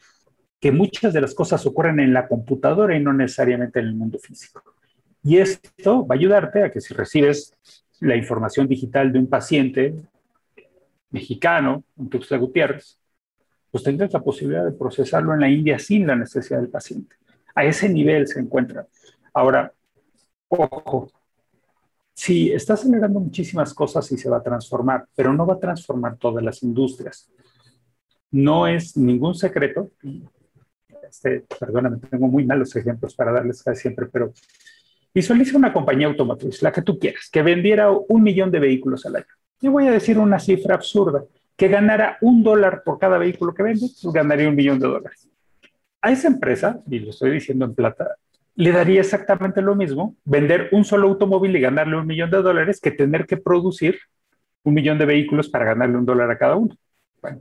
que 0.60 0.72
muchas 0.72 1.12
de 1.12 1.20
las 1.20 1.34
cosas 1.34 1.64
ocurran 1.66 2.00
en 2.00 2.12
la 2.12 2.26
computadora 2.26 2.96
y 2.96 3.02
no 3.02 3.12
necesariamente 3.12 3.80
en 3.80 3.86
el 3.86 3.94
mundo 3.94 4.18
físico. 4.18 4.62
Y 5.22 5.38
esto 5.38 6.06
va 6.06 6.14
a 6.14 6.18
ayudarte 6.18 6.62
a 6.62 6.70
que 6.70 6.80
si 6.80 6.94
recibes 6.94 7.54
la 8.00 8.16
información 8.16 8.68
digital 8.68 9.12
de 9.12 9.18
un 9.18 9.26
paciente 9.26 9.94
mexicano, 11.10 11.84
un 11.96 12.10
Tuxtla 12.10 12.38
Gutiérrez, 12.38 12.98
pues 13.70 13.82
tendrás 13.82 14.12
la 14.12 14.20
posibilidad 14.20 14.64
de 14.64 14.72
procesarlo 14.72 15.32
en 15.34 15.40
la 15.40 15.48
India 15.48 15.78
sin 15.78 16.06
la 16.06 16.14
necesidad 16.14 16.60
del 16.60 16.68
paciente. 16.68 17.16
A 17.54 17.64
ese 17.64 17.88
nivel 17.88 18.26
se 18.26 18.40
encuentra. 18.40 18.86
Ahora, 19.32 19.72
ojo, 20.48 21.10
sí, 22.12 22.52
está 22.52 22.74
acelerando 22.74 23.20
muchísimas 23.20 23.72
cosas 23.72 24.10
y 24.12 24.18
se 24.18 24.28
va 24.28 24.38
a 24.38 24.42
transformar, 24.42 25.06
pero 25.14 25.32
no 25.32 25.46
va 25.46 25.54
a 25.54 25.58
transformar 25.58 26.16
todas 26.18 26.44
las 26.44 26.62
industrias. 26.62 27.30
No 28.30 28.66
es 28.66 28.96
ningún 28.96 29.34
secreto, 29.34 29.90
este, 31.14 31.44
perdóname, 31.58 31.98
tengo 32.10 32.26
muy 32.26 32.44
malos 32.44 32.74
ejemplos 32.74 33.14
para 33.14 33.32
darles 33.32 33.62
casi 33.62 33.82
siempre, 33.82 34.06
pero 34.06 34.32
visualiza 35.14 35.56
una 35.56 35.72
compañía 35.72 36.08
automotriz, 36.08 36.60
la 36.62 36.72
que 36.72 36.82
tú 36.82 36.98
quieras, 36.98 37.28
que 37.30 37.42
vendiera 37.42 37.90
un 37.90 38.22
millón 38.22 38.50
de 38.50 38.58
vehículos 38.58 39.06
al 39.06 39.16
año. 39.16 39.26
Yo 39.60 39.70
voy 39.70 39.86
a 39.86 39.92
decir 39.92 40.18
una 40.18 40.40
cifra 40.40 40.74
absurda 40.74 41.24
que 41.56 41.68
ganara 41.68 42.18
un 42.20 42.42
dólar 42.42 42.82
por 42.84 42.98
cada 42.98 43.16
vehículo 43.16 43.54
que 43.54 43.62
vende, 43.62 43.86
pues 44.02 44.12
ganaría 44.12 44.48
un 44.48 44.56
millón 44.56 44.80
de 44.80 44.88
dólares. 44.88 45.28
A 46.02 46.10
esa 46.10 46.26
empresa, 46.28 46.80
y 46.90 46.98
lo 46.98 47.10
estoy 47.10 47.30
diciendo 47.30 47.64
en 47.64 47.74
plata, 47.74 48.16
le 48.56 48.72
daría 48.72 49.00
exactamente 49.00 49.62
lo 49.62 49.74
mismo 49.74 50.16
vender 50.24 50.68
un 50.72 50.84
solo 50.84 51.08
automóvil 51.08 51.54
y 51.56 51.60
ganarle 51.60 51.96
un 51.96 52.06
millón 52.06 52.30
de 52.30 52.42
dólares 52.42 52.80
que 52.80 52.90
tener 52.90 53.26
que 53.26 53.36
producir 53.36 53.98
un 54.64 54.74
millón 54.74 54.98
de 54.98 55.06
vehículos 55.06 55.48
para 55.48 55.64
ganarle 55.64 55.96
un 55.96 56.06
dólar 56.06 56.30
a 56.30 56.38
cada 56.38 56.56
uno. 56.56 56.76
Bueno, 57.22 57.40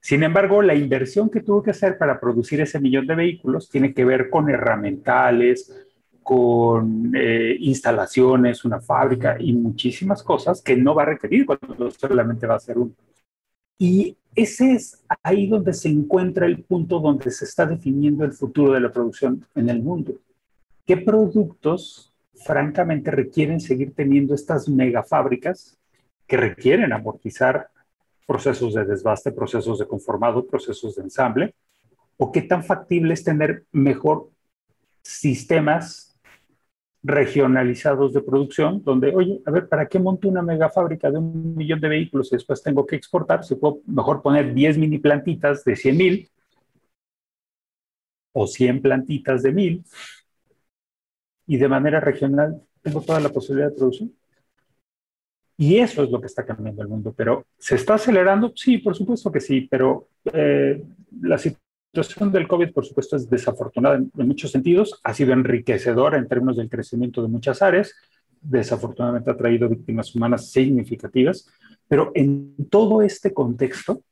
sin 0.00 0.22
embargo, 0.22 0.62
la 0.62 0.74
inversión 0.74 1.28
que 1.28 1.42
tuvo 1.42 1.62
que 1.62 1.72
hacer 1.72 1.98
para 1.98 2.18
producir 2.18 2.60
ese 2.60 2.80
millón 2.80 3.06
de 3.06 3.14
vehículos 3.14 3.68
tiene 3.68 3.92
que 3.92 4.04
ver 4.04 4.30
con 4.30 4.48
herramental, 4.48 5.54
con 6.22 7.12
eh, 7.14 7.56
instalaciones, 7.60 8.64
una 8.64 8.80
fábrica 8.80 9.36
y 9.38 9.52
muchísimas 9.52 10.22
cosas 10.22 10.62
que 10.62 10.76
no 10.76 10.94
va 10.94 11.02
a 11.02 11.06
requerir 11.06 11.44
cuando 11.44 11.90
solamente 11.90 12.46
va 12.46 12.54
a 12.54 12.60
ser 12.60 12.78
uno. 12.78 12.92
Y 13.78 14.16
ese 14.34 14.72
es 14.72 15.04
ahí 15.22 15.46
donde 15.46 15.74
se 15.74 15.88
encuentra 15.88 16.46
el 16.46 16.62
punto 16.62 17.00
donde 17.00 17.30
se 17.30 17.44
está 17.44 17.66
definiendo 17.66 18.24
el 18.24 18.32
futuro 18.32 18.72
de 18.72 18.80
la 18.80 18.92
producción 18.92 19.44
en 19.54 19.68
el 19.68 19.82
mundo. 19.82 20.14
¿Qué 20.86 20.96
productos, 20.96 22.12
francamente, 22.34 23.10
requieren 23.10 23.60
seguir 23.60 23.92
teniendo 23.94 24.34
estas 24.34 24.68
megafábricas 24.68 25.78
que 26.26 26.36
requieren 26.36 26.92
amortizar 26.92 27.68
procesos 28.30 28.74
de 28.74 28.84
desbaste, 28.84 29.32
procesos 29.32 29.80
de 29.80 29.88
conformado, 29.88 30.46
procesos 30.46 30.94
de 30.94 31.02
ensamble? 31.02 31.52
¿O 32.16 32.30
qué 32.30 32.42
tan 32.42 32.62
factible 32.62 33.12
es 33.12 33.24
tener 33.24 33.64
mejor 33.72 34.30
sistemas 35.02 36.16
regionalizados 37.02 38.12
de 38.12 38.20
producción, 38.22 38.84
donde, 38.84 39.12
oye, 39.16 39.42
a 39.44 39.50
ver, 39.50 39.68
¿para 39.68 39.88
qué 39.88 39.98
monto 39.98 40.28
una 40.28 40.42
mega 40.42 40.70
fábrica 40.70 41.10
de 41.10 41.18
un 41.18 41.56
millón 41.56 41.80
de 41.80 41.88
vehículos 41.88 42.30
y 42.30 42.36
después 42.36 42.62
tengo 42.62 42.86
que 42.86 42.94
exportar? 42.94 43.42
Se 43.42 43.56
puedo 43.56 43.80
mejor 43.86 44.22
poner 44.22 44.54
10 44.54 44.78
mini 44.78 44.98
plantitas 45.00 45.64
de 45.64 45.74
100 45.74 45.96
mil 45.96 46.30
o 48.32 48.46
100 48.46 48.80
plantitas 48.80 49.42
de 49.42 49.50
mil 49.50 49.84
y 51.48 51.56
de 51.56 51.68
manera 51.68 51.98
regional 51.98 52.62
tengo 52.80 53.00
toda 53.00 53.18
la 53.18 53.30
posibilidad 53.30 53.70
de 53.70 53.76
producción. 53.76 54.19
Y 55.60 55.76
eso 55.76 56.02
es 56.02 56.10
lo 56.10 56.18
que 56.22 56.26
está 56.26 56.46
cambiando 56.46 56.80
el 56.80 56.88
mundo. 56.88 57.12
Pero 57.14 57.44
¿se 57.58 57.74
está 57.74 57.92
acelerando? 57.94 58.50
Sí, 58.56 58.78
por 58.78 58.96
supuesto 58.96 59.30
que 59.30 59.42
sí, 59.42 59.68
pero 59.70 60.08
eh, 60.32 60.82
la 61.20 61.36
situación 61.36 62.32
del 62.32 62.48
COVID, 62.48 62.72
por 62.72 62.86
supuesto, 62.86 63.16
es 63.16 63.28
desafortunada 63.28 63.96
en, 63.96 64.10
muchos 64.26 64.52
sentidos, 64.52 64.98
ha 65.04 65.12
sido 65.12 65.34
enriquecedora 65.34 66.16
en 66.16 66.28
términos 66.28 66.56
del 66.56 66.70
crecimiento 66.70 67.20
de 67.20 67.28
muchas 67.28 67.60
áreas, 67.60 67.94
desafortunadamente 68.40 69.30
ha 69.30 69.36
traído 69.36 69.68
víctimas 69.68 70.14
humanas 70.14 70.50
significativas, 70.50 71.46
pero 71.86 72.10
en 72.14 72.54
todo 72.70 73.02
este 73.02 73.34
contexto, 73.34 74.02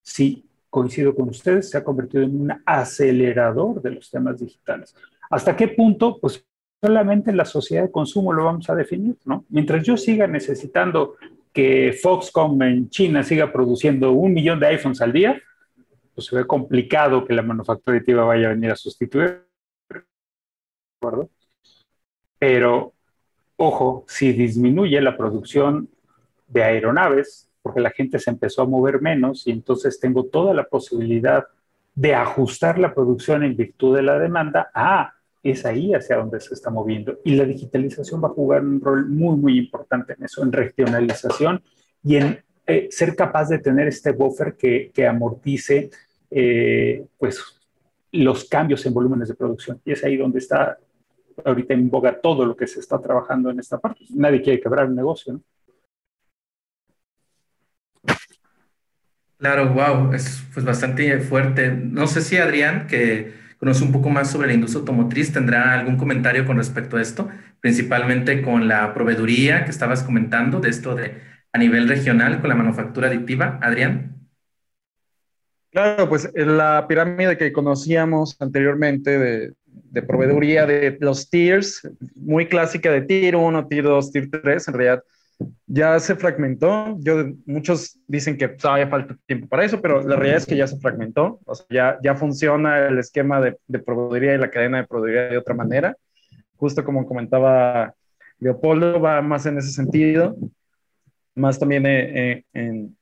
sí, 0.00 0.48
coincido 0.70 1.12
con 1.16 1.28
ustedes, 1.28 1.70
se 1.70 1.78
ha 1.78 1.82
convertido 1.82 2.22
en 2.22 2.40
un 2.40 2.52
acelerador 2.64 3.82
de 3.82 3.90
los 3.90 4.08
temas 4.08 4.38
digitales. 4.38 4.94
¿Hasta 5.28 5.56
qué 5.56 5.66
punto? 5.66 6.20
Pues 6.20 6.46
solamente 6.82 7.32
la 7.32 7.44
sociedad 7.44 7.84
de 7.84 7.90
consumo 7.90 8.32
lo 8.32 8.44
vamos 8.44 8.68
a 8.70 8.74
definir, 8.74 9.16
¿no? 9.24 9.44
Mientras 9.48 9.82
yo 9.84 9.96
siga 9.96 10.26
necesitando 10.26 11.16
que 11.52 11.98
Foxconn 12.00 12.60
en 12.62 12.90
China 12.90 13.22
siga 13.22 13.52
produciendo 13.52 14.12
un 14.12 14.34
millón 14.34 14.60
de 14.60 14.66
iPhones 14.66 15.00
al 15.00 15.12
día, 15.12 15.40
pues 16.14 16.26
se 16.26 16.36
ve 16.36 16.46
complicado 16.46 17.24
que 17.24 17.34
la 17.34 17.42
manufactura 17.42 17.96
aditiva 17.96 18.24
vaya 18.24 18.48
a 18.48 18.50
venir 18.50 18.70
a 18.70 18.76
sustituir. 18.76 19.42
¿De 19.88 21.28
Pero, 22.38 22.92
ojo, 23.56 24.04
si 24.06 24.32
disminuye 24.32 25.00
la 25.00 25.16
producción 25.16 25.88
de 26.46 26.62
aeronaves, 26.62 27.50
porque 27.62 27.80
la 27.80 27.90
gente 27.90 28.18
se 28.18 28.30
empezó 28.30 28.62
a 28.62 28.66
mover 28.66 29.00
menos 29.00 29.46
y 29.46 29.50
entonces 29.50 29.98
tengo 29.98 30.26
toda 30.26 30.54
la 30.54 30.64
posibilidad 30.64 31.46
de 31.94 32.14
ajustar 32.14 32.78
la 32.78 32.94
producción 32.94 33.42
en 33.42 33.56
virtud 33.56 33.96
de 33.96 34.02
la 34.02 34.18
demanda, 34.18 34.70
ah, 34.74 35.15
es 35.50 35.64
ahí 35.64 35.92
hacia 35.94 36.16
donde 36.16 36.40
se 36.40 36.54
está 36.54 36.70
moviendo. 36.70 37.18
Y 37.24 37.34
la 37.34 37.44
digitalización 37.44 38.22
va 38.22 38.28
a 38.28 38.32
jugar 38.32 38.62
un 38.62 38.80
rol 38.80 39.06
muy, 39.08 39.36
muy 39.36 39.58
importante 39.58 40.14
en 40.14 40.24
eso, 40.24 40.42
en 40.42 40.52
regionalización 40.52 41.62
y 42.02 42.16
en 42.16 42.44
eh, 42.66 42.88
ser 42.90 43.14
capaz 43.14 43.48
de 43.48 43.58
tener 43.58 43.88
este 43.88 44.12
buffer 44.12 44.56
que, 44.56 44.90
que 44.92 45.06
amortice 45.06 45.90
eh, 46.30 47.06
pues, 47.16 47.42
los 48.12 48.44
cambios 48.48 48.84
en 48.86 48.94
volúmenes 48.94 49.28
de 49.28 49.34
producción. 49.34 49.80
Y 49.84 49.92
es 49.92 50.04
ahí 50.04 50.16
donde 50.16 50.38
está 50.38 50.78
ahorita 51.44 51.74
en 51.74 51.90
boga 51.90 52.20
todo 52.20 52.44
lo 52.44 52.56
que 52.56 52.66
se 52.66 52.80
está 52.80 53.00
trabajando 53.00 53.50
en 53.50 53.60
esta 53.60 53.78
parte. 53.78 54.04
Nadie 54.10 54.42
quiere 54.42 54.60
quebrar 54.60 54.86
un 54.86 54.96
negocio. 54.96 55.40
Claro, 59.38 59.74
wow, 59.74 60.12
es 60.14 60.42
pues 60.54 60.64
bastante 60.64 61.20
fuerte. 61.20 61.70
No 61.70 62.06
sé 62.06 62.22
si 62.22 62.38
Adrián, 62.38 62.86
que, 62.86 63.34
conoce 63.58 63.84
un 63.84 63.92
poco 63.92 64.10
más 64.10 64.30
sobre 64.30 64.48
la 64.48 64.54
industria 64.54 64.80
automotriz. 64.80 65.32
¿Tendrá 65.32 65.74
algún 65.74 65.96
comentario 65.96 66.44
con 66.46 66.56
respecto 66.56 66.96
a 66.96 67.02
esto? 67.02 67.28
Principalmente 67.60 68.42
con 68.42 68.68
la 68.68 68.92
proveeduría 68.94 69.64
que 69.64 69.70
estabas 69.70 70.02
comentando, 70.02 70.60
de 70.60 70.70
esto 70.70 70.94
de 70.94 71.14
a 71.52 71.58
nivel 71.58 71.88
regional 71.88 72.40
con 72.40 72.48
la 72.48 72.54
manufactura 72.54 73.08
aditiva. 73.08 73.58
Adrián. 73.62 74.14
Claro, 75.70 76.08
pues 76.08 76.30
la 76.34 76.86
pirámide 76.88 77.36
que 77.36 77.52
conocíamos 77.52 78.36
anteriormente 78.40 79.18
de, 79.18 79.52
de 79.66 80.02
proveeduría 80.02 80.66
de 80.66 80.96
los 81.00 81.28
tiers, 81.28 81.88
muy 82.14 82.46
clásica 82.46 82.90
de 82.90 83.02
tier 83.02 83.36
1, 83.36 83.68
tier 83.68 83.84
2, 83.84 84.12
tier 84.12 84.30
3, 84.30 84.68
en 84.68 84.74
realidad 84.74 85.04
ya 85.66 85.98
se 86.00 86.16
fragmentó. 86.16 86.96
Yo, 87.00 87.24
muchos 87.44 87.98
dicen 88.06 88.36
que 88.36 88.48
todavía 88.48 88.88
falta 88.88 89.16
tiempo 89.26 89.48
para 89.48 89.64
eso, 89.64 89.80
pero 89.80 90.00
la 90.02 90.16
realidad 90.16 90.38
es 90.38 90.46
que 90.46 90.56
ya 90.56 90.66
se 90.66 90.78
fragmentó. 90.78 91.40
O 91.44 91.54
sea, 91.54 91.66
ya, 91.70 91.98
ya 92.02 92.14
funciona 92.14 92.86
el 92.88 92.98
esquema 92.98 93.40
de, 93.40 93.56
de 93.66 93.78
proveeduría 93.78 94.34
y 94.34 94.38
la 94.38 94.50
cadena 94.50 94.78
de 94.78 94.86
proveeduría 94.86 95.30
de 95.30 95.38
otra 95.38 95.54
manera. 95.54 95.96
Justo 96.56 96.84
como 96.84 97.06
comentaba 97.06 97.94
Leopoldo, 98.38 99.00
va 99.00 99.20
más 99.22 99.46
en 99.46 99.58
ese 99.58 99.70
sentido, 99.70 100.36
más 101.34 101.58
también 101.58 101.84
en, 101.86 102.44
en, 102.52 102.96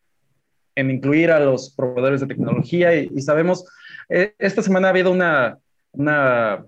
en 0.74 0.90
incluir 0.90 1.30
a 1.30 1.40
los 1.40 1.74
proveedores 1.74 2.20
de 2.20 2.26
tecnología. 2.26 2.94
Y, 2.96 3.10
y 3.14 3.22
sabemos, 3.22 3.64
eh, 4.08 4.34
esta 4.38 4.62
semana 4.62 4.88
ha 4.88 4.90
habido 4.90 5.12
una, 5.12 5.58
una 5.92 6.64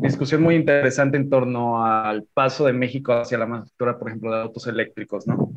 discusión 0.00 0.42
muy 0.42 0.54
interesante 0.54 1.16
en 1.16 1.28
torno 1.28 1.84
al 1.84 2.24
paso 2.24 2.66
de 2.66 2.72
México 2.72 3.12
hacia 3.12 3.38
la 3.38 3.46
manufactura, 3.46 3.98
por 3.98 4.08
ejemplo, 4.08 4.32
de 4.32 4.42
autos 4.42 4.66
eléctricos, 4.66 5.26
¿no? 5.26 5.52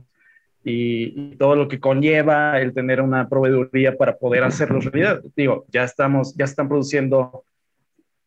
Y, 0.63 1.13
y, 1.15 1.35
todo 1.37 1.55
lo 1.55 1.67
que 1.69 1.79
conlleva 1.79 2.59
el 2.59 2.73
tener 2.73 3.01
una 3.01 3.29
proveeduría 3.29 3.95
para 3.95 4.17
poder 4.17 4.43
hacerlo 4.43 4.81
realidad. 4.81 5.21
Digo, 5.35 5.65
ya 5.71 5.83
estamos, 5.83 6.35
ya 6.35 6.43
están 6.45 6.67
produciendo 6.67 7.45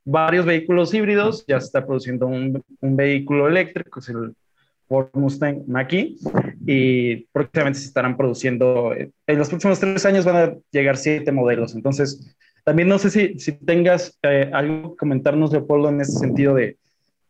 varios 0.04 0.46
vehículos 0.46 0.92
híbridos, 0.94 1.44
ya 1.46 1.60
se 1.60 1.66
está 1.66 1.86
produciendo 1.86 2.26
un, 2.26 2.62
un 2.80 2.96
vehículo 2.96 3.48
eléctrico, 3.48 4.00
es 4.00 4.08
el 4.08 4.34
Ford 4.88 5.08
Mustang 5.14 5.64
Mach-E, 5.66 6.16
y 6.66 7.16
próximamente 7.32 7.80
se 7.80 7.86
estarán 7.86 8.16
produciendo, 8.16 8.92
en 8.94 9.38
los 9.38 9.48
próximos 9.48 9.80
tres 9.80 10.04
años 10.04 10.24
van 10.24 10.36
a 10.36 10.54
llegar 10.70 10.96
siete 10.96 11.32
modelos, 11.32 11.74
entonces 11.74 12.36
también 12.64 12.88
no 12.88 12.98
sé 12.98 13.10
si, 13.10 13.38
si 13.38 13.52
tengas 13.52 14.18
eh, 14.22 14.50
algo 14.52 14.92
que 14.92 14.98
comentarnos, 14.98 15.52
Leopoldo, 15.52 15.88
en 15.88 16.00
ese 16.00 16.12
sentido 16.12 16.54
de, 16.54 16.76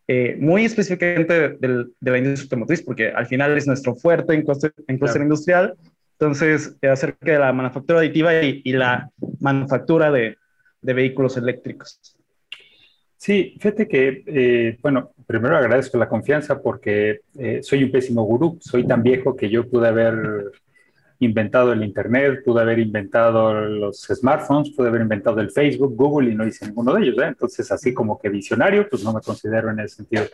eh, 0.09 0.37
muy 0.38 0.64
específicamente 0.64 1.57
de, 1.57 1.87
de, 2.01 2.11
la 2.11 2.18
industria 2.18 2.45
automotriz, 2.45 2.83
porque 2.83 3.09
al 3.11 3.27
final 3.27 3.57
es 3.57 3.66
nuestro 3.66 3.95
fuerte 3.95 4.35
en 4.35 4.42
clúster 4.42 4.73
en 4.87 4.99
claro. 4.99 5.23
industrial. 5.23 5.75
Entonces, 6.18 6.77
eh, 6.83 6.88
acerca 6.88 7.33
de 7.33 7.38
la 7.38 7.53
manufactura 7.53 8.01
aditiva 8.01 8.42
y, 8.42 8.62
y 8.64 8.73
la 8.73 9.11
manufactura 9.40 10.11
de, 10.11 10.37
de, 10.81 10.92
vehículos 10.92 11.37
eléctricos. 11.37 12.01
Sí, 13.16 13.57
fíjate 13.59 13.88
que, 13.88 14.25
eh, 14.27 14.79
bueno, 14.83 15.12
primero 15.27 15.57
agradezco 15.57 15.97
la 15.99 16.09
confianza 16.09 16.61
porque 16.61 17.21
eh, 17.38 17.61
soy 17.62 17.85
un 17.85 17.92
pésimo 17.92 18.25
gurú, 18.25 18.59
soy 18.61 18.87
tan 18.87 19.03
viejo 19.03 19.37
que 19.37 19.49
yo 19.49 19.68
pude 19.68 19.88
haber 19.88 20.51
inventado 21.25 21.73
el 21.73 21.85
Internet, 21.85 22.43
pude 22.45 22.61
haber 22.61 22.79
inventado 22.79 23.55
los 23.55 24.03
smartphones, 24.03 24.71
pude 24.71 24.89
haber 24.89 25.03
inventado 25.03 25.41
el 25.41 25.51
Facebook, 25.51 25.95
Google 25.97 26.31
y 26.31 26.35
no 26.35 26.47
hice 26.47 26.67
ninguno 26.67 26.95
de 26.95 27.03
ellos. 27.03 27.19
¿eh? 27.19 27.27
Entonces, 27.29 27.71
así 27.71 27.95
como 27.95 28.19
que 28.19 28.29
visionario, 28.29 28.89
pues 28.89 29.05
no 29.05 29.13
me 29.13 29.21
considero 29.21 29.71
en 29.71 29.81
ese 29.81 29.97
sentido. 29.97 30.25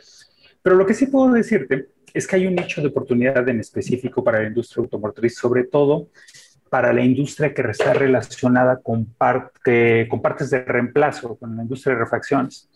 Pero 0.63 0.77
lo 0.77 0.87
que 0.87 0.95
sí 0.95 1.07
puedo 1.07 1.33
decirte 1.33 1.89
es 2.13 2.27
que 2.27 2.37
hay 2.37 2.47
un 2.47 2.55
nicho 2.55 2.81
de 2.81 2.89
oportunidad 2.89 3.49
en 3.49 3.61
específico 3.61 4.25
para 4.25 4.41
la 4.41 4.49
industria 4.49 4.83
automotriz, 4.83 5.37
sobre 5.37 5.65
todo 5.65 6.09
para 6.69 6.93
la 6.93 7.03
industria 7.03 7.55
que 7.55 7.63
está 7.63 7.95
relacionada 7.95 8.81
con, 8.83 9.07
parte, 9.07 10.07
con 10.09 10.21
partes 10.21 10.51
de 10.51 10.65
reemplazo, 10.65 11.37
con 11.37 11.57
la 11.57 11.63
industria 11.63 11.95
de 11.95 12.01
refacciones. 12.01 12.69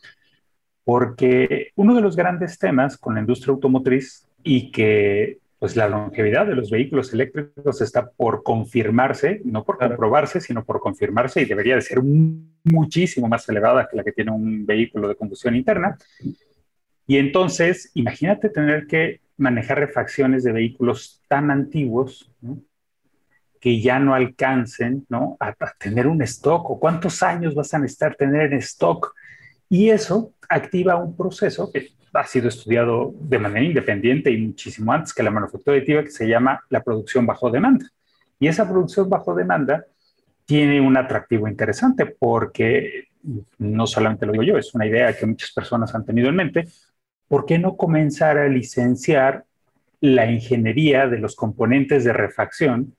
Porque 0.84 1.70
uno 1.76 1.94
de 1.94 2.00
los 2.00 2.16
grandes 2.16 2.58
temas 2.58 2.96
con 2.96 3.14
la 3.14 3.20
industria 3.20 3.52
automotriz 3.52 4.26
y 4.42 4.70
que 4.70 5.38
pues 5.62 5.76
la 5.76 5.86
longevidad 5.86 6.44
de 6.48 6.56
los 6.56 6.72
vehículos 6.72 7.14
eléctricos 7.14 7.80
está 7.80 8.10
por 8.10 8.42
confirmarse, 8.42 9.42
no 9.44 9.62
por 9.62 9.78
comprobarse, 9.78 10.40
sino 10.40 10.64
por 10.64 10.80
confirmarse 10.80 11.40
y 11.40 11.44
debería 11.44 11.76
de 11.76 11.82
ser 11.82 12.00
muchísimo 12.02 13.28
más 13.28 13.48
elevada 13.48 13.86
que 13.88 13.96
la 13.96 14.02
que 14.02 14.10
tiene 14.10 14.32
un 14.32 14.66
vehículo 14.66 15.06
de 15.06 15.14
combustión 15.14 15.54
interna. 15.54 15.96
Y 17.06 17.16
entonces, 17.16 17.92
imagínate 17.94 18.48
tener 18.48 18.88
que 18.88 19.20
manejar 19.36 19.78
refacciones 19.78 20.42
de 20.42 20.50
vehículos 20.50 21.22
tan 21.28 21.48
antiguos 21.52 22.28
¿no? 22.40 22.60
que 23.60 23.80
ya 23.80 24.00
no 24.00 24.14
alcancen 24.14 25.06
¿no? 25.08 25.36
A, 25.38 25.50
a, 25.50 25.74
tener 25.78 26.08
un 26.08 26.22
stock 26.22 26.70
o 26.70 26.80
cuántos 26.80 27.22
años 27.22 27.54
vas 27.54 27.72
a 27.72 27.78
necesitar 27.78 28.16
tener 28.16 28.52
en 28.52 28.58
stock. 28.58 29.14
Y 29.68 29.90
eso 29.90 30.34
activa 30.48 30.96
un 30.96 31.16
proceso 31.16 31.70
que 31.70 31.90
ha 32.12 32.26
sido 32.26 32.48
estudiado 32.48 33.14
de 33.20 33.38
manera 33.38 33.64
independiente 33.64 34.30
y 34.30 34.38
muchísimo 34.38 34.92
antes 34.92 35.14
que 35.14 35.22
la 35.22 35.30
manufactura 35.30 35.76
aditiva, 35.76 36.02
que 36.02 36.10
se 36.10 36.28
llama 36.28 36.62
la 36.68 36.82
producción 36.82 37.26
bajo 37.26 37.50
demanda. 37.50 37.86
Y 38.38 38.48
esa 38.48 38.68
producción 38.68 39.08
bajo 39.08 39.34
demanda 39.34 39.86
tiene 40.44 40.80
un 40.80 40.96
atractivo 40.96 41.48
interesante 41.48 42.06
porque 42.06 43.08
no 43.58 43.86
solamente 43.86 44.26
lo 44.26 44.32
digo 44.32 44.44
yo, 44.44 44.58
es 44.58 44.74
una 44.74 44.86
idea 44.86 45.16
que 45.16 45.26
muchas 45.26 45.52
personas 45.52 45.94
han 45.94 46.04
tenido 46.04 46.28
en 46.28 46.36
mente. 46.36 46.68
¿Por 47.28 47.46
qué 47.46 47.58
no 47.58 47.76
comenzar 47.76 48.36
a 48.36 48.48
licenciar 48.48 49.44
la 50.00 50.30
ingeniería 50.30 51.06
de 51.06 51.18
los 51.18 51.36
componentes 51.36 52.04
de 52.04 52.12
refacción 52.12 52.94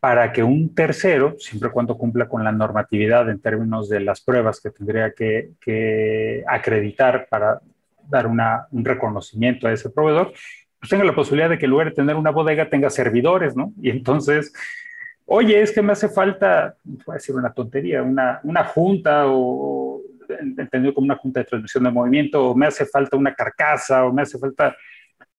para 0.00 0.32
que 0.32 0.44
un 0.44 0.74
tercero, 0.74 1.34
siempre 1.38 1.70
cuando 1.70 1.98
cumpla 1.98 2.28
con 2.28 2.44
la 2.44 2.52
normatividad 2.52 3.28
en 3.30 3.40
términos 3.40 3.88
de 3.88 4.00
las 4.00 4.20
pruebas 4.20 4.60
que 4.60 4.70
tendría 4.70 5.12
que, 5.12 5.50
que 5.60 6.44
acreditar 6.46 7.26
para 7.28 7.60
dar 8.08 8.26
una, 8.26 8.66
un 8.70 8.84
reconocimiento 8.84 9.68
a 9.68 9.72
ese 9.72 9.90
proveedor, 9.90 10.32
pues 10.80 10.90
tenga 10.90 11.04
la 11.04 11.14
posibilidad 11.14 11.50
de 11.50 11.58
que 11.58 11.66
en 11.66 11.70
lugar 11.70 11.88
de 11.88 11.94
tener 11.94 12.16
una 12.16 12.30
bodega 12.30 12.70
tenga 12.70 12.90
servidores, 12.90 13.56
¿no? 13.56 13.72
Y 13.80 13.90
entonces, 13.90 14.52
oye, 15.26 15.60
es 15.60 15.72
que 15.72 15.82
me 15.82 15.92
hace 15.92 16.08
falta, 16.08 16.76
voy 16.84 17.14
a 17.14 17.14
decir 17.14 17.34
una 17.34 17.52
tontería, 17.52 18.02
una, 18.02 18.40
una 18.44 18.64
junta 18.64 19.24
o 19.26 20.00
entendido 20.58 20.94
como 20.94 21.06
una 21.06 21.16
junta 21.16 21.40
de 21.40 21.46
transmisión 21.46 21.84
de 21.84 21.90
movimiento, 21.90 22.50
o 22.50 22.54
me 22.54 22.66
hace 22.66 22.86
falta 22.86 23.16
una 23.16 23.34
carcasa, 23.34 24.04
o 24.04 24.12
me 24.12 24.22
hace 24.22 24.38
falta 24.38 24.76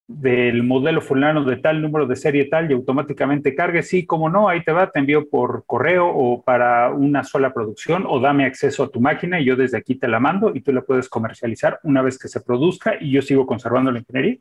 del 0.10 0.64
modelo 0.64 1.02
fulano 1.02 1.44
de 1.44 1.58
tal 1.58 1.84
número 1.84 2.08
de 2.08 2.16
serie 2.16 2.46
tal 2.46 2.70
y 2.70 2.74
automáticamente 2.74 3.54
cargue, 3.54 3.84
sí, 3.84 4.08
como 4.08 4.28
no, 4.28 4.50
ahí 4.50 4.64
te 4.64 4.72
va, 4.72 4.90
te 4.90 4.98
envío 4.98 5.30
por 5.30 5.66
correo 5.68 6.08
o 6.08 6.42
para 6.42 6.92
una 6.92 7.24
sola 7.24 7.54
producción 7.54 8.06
o 8.08 8.20
dame 8.20 8.46
acceso 8.46 8.84
a 8.84 8.90
tu 8.90 9.00
máquina 9.00 9.40
y 9.40 9.46
yo 9.46 9.56
desde 9.56 9.78
aquí 9.78 9.94
te 9.94 10.08
la 10.08 10.20
mando 10.20 10.52
y 10.56 10.62
tú 10.62 10.74
la 10.74 10.82
puedes 10.82 11.08
comercializar 11.10 11.80
una 11.84 12.02
vez 12.02 12.18
que 12.18 12.28
se 12.28 12.42
produzca 12.42 12.96
y 13.00 13.12
yo 13.12 13.22
sigo 13.22 13.46
conservando 13.46 13.92
la 13.92 14.00
ingeniería. 14.00 14.38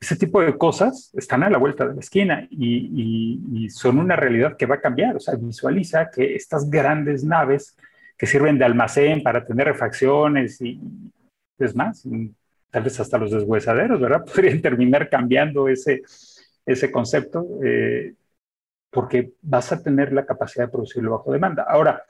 Ese 0.00 0.14
tipo 0.14 0.40
de 0.40 0.56
cosas 0.56 1.10
están 1.14 1.42
a 1.42 1.50
la 1.50 1.58
vuelta 1.58 1.88
de 1.88 1.94
la 1.94 2.00
esquina 2.00 2.46
y, 2.48 3.42
y, 3.52 3.70
son 3.70 3.98
una 3.98 4.14
realidad 4.14 4.56
que 4.56 4.66
va 4.66 4.76
a 4.76 4.80
cambiar. 4.80 5.16
O 5.16 5.20
sea, 5.20 5.34
visualiza 5.34 6.10
que 6.10 6.36
estas 6.36 6.70
grandes 6.70 7.24
naves 7.24 7.76
que 8.16 8.26
sirven 8.26 8.56
de 8.56 8.64
almacén 8.64 9.22
para 9.22 9.44
tener 9.44 9.66
refacciones 9.66 10.60
y 10.60 10.80
es 11.58 11.74
más, 11.74 12.06
tal 12.70 12.84
vez 12.84 12.98
hasta 13.00 13.18
los 13.18 13.30
deshuesaderos, 13.30 14.00
¿verdad? 14.00 14.24
Podrían 14.34 14.62
terminar 14.62 15.08
cambiando 15.08 15.68
ese, 15.68 16.02
ese 16.64 16.90
concepto 16.90 17.46
eh, 17.64 18.14
porque 18.90 19.32
vas 19.42 19.72
a 19.72 19.82
tener 19.82 20.12
la 20.12 20.26
capacidad 20.26 20.66
de 20.66 20.72
producirlo 20.72 21.12
bajo 21.12 21.32
demanda. 21.32 21.64
Ahora, 21.68 22.02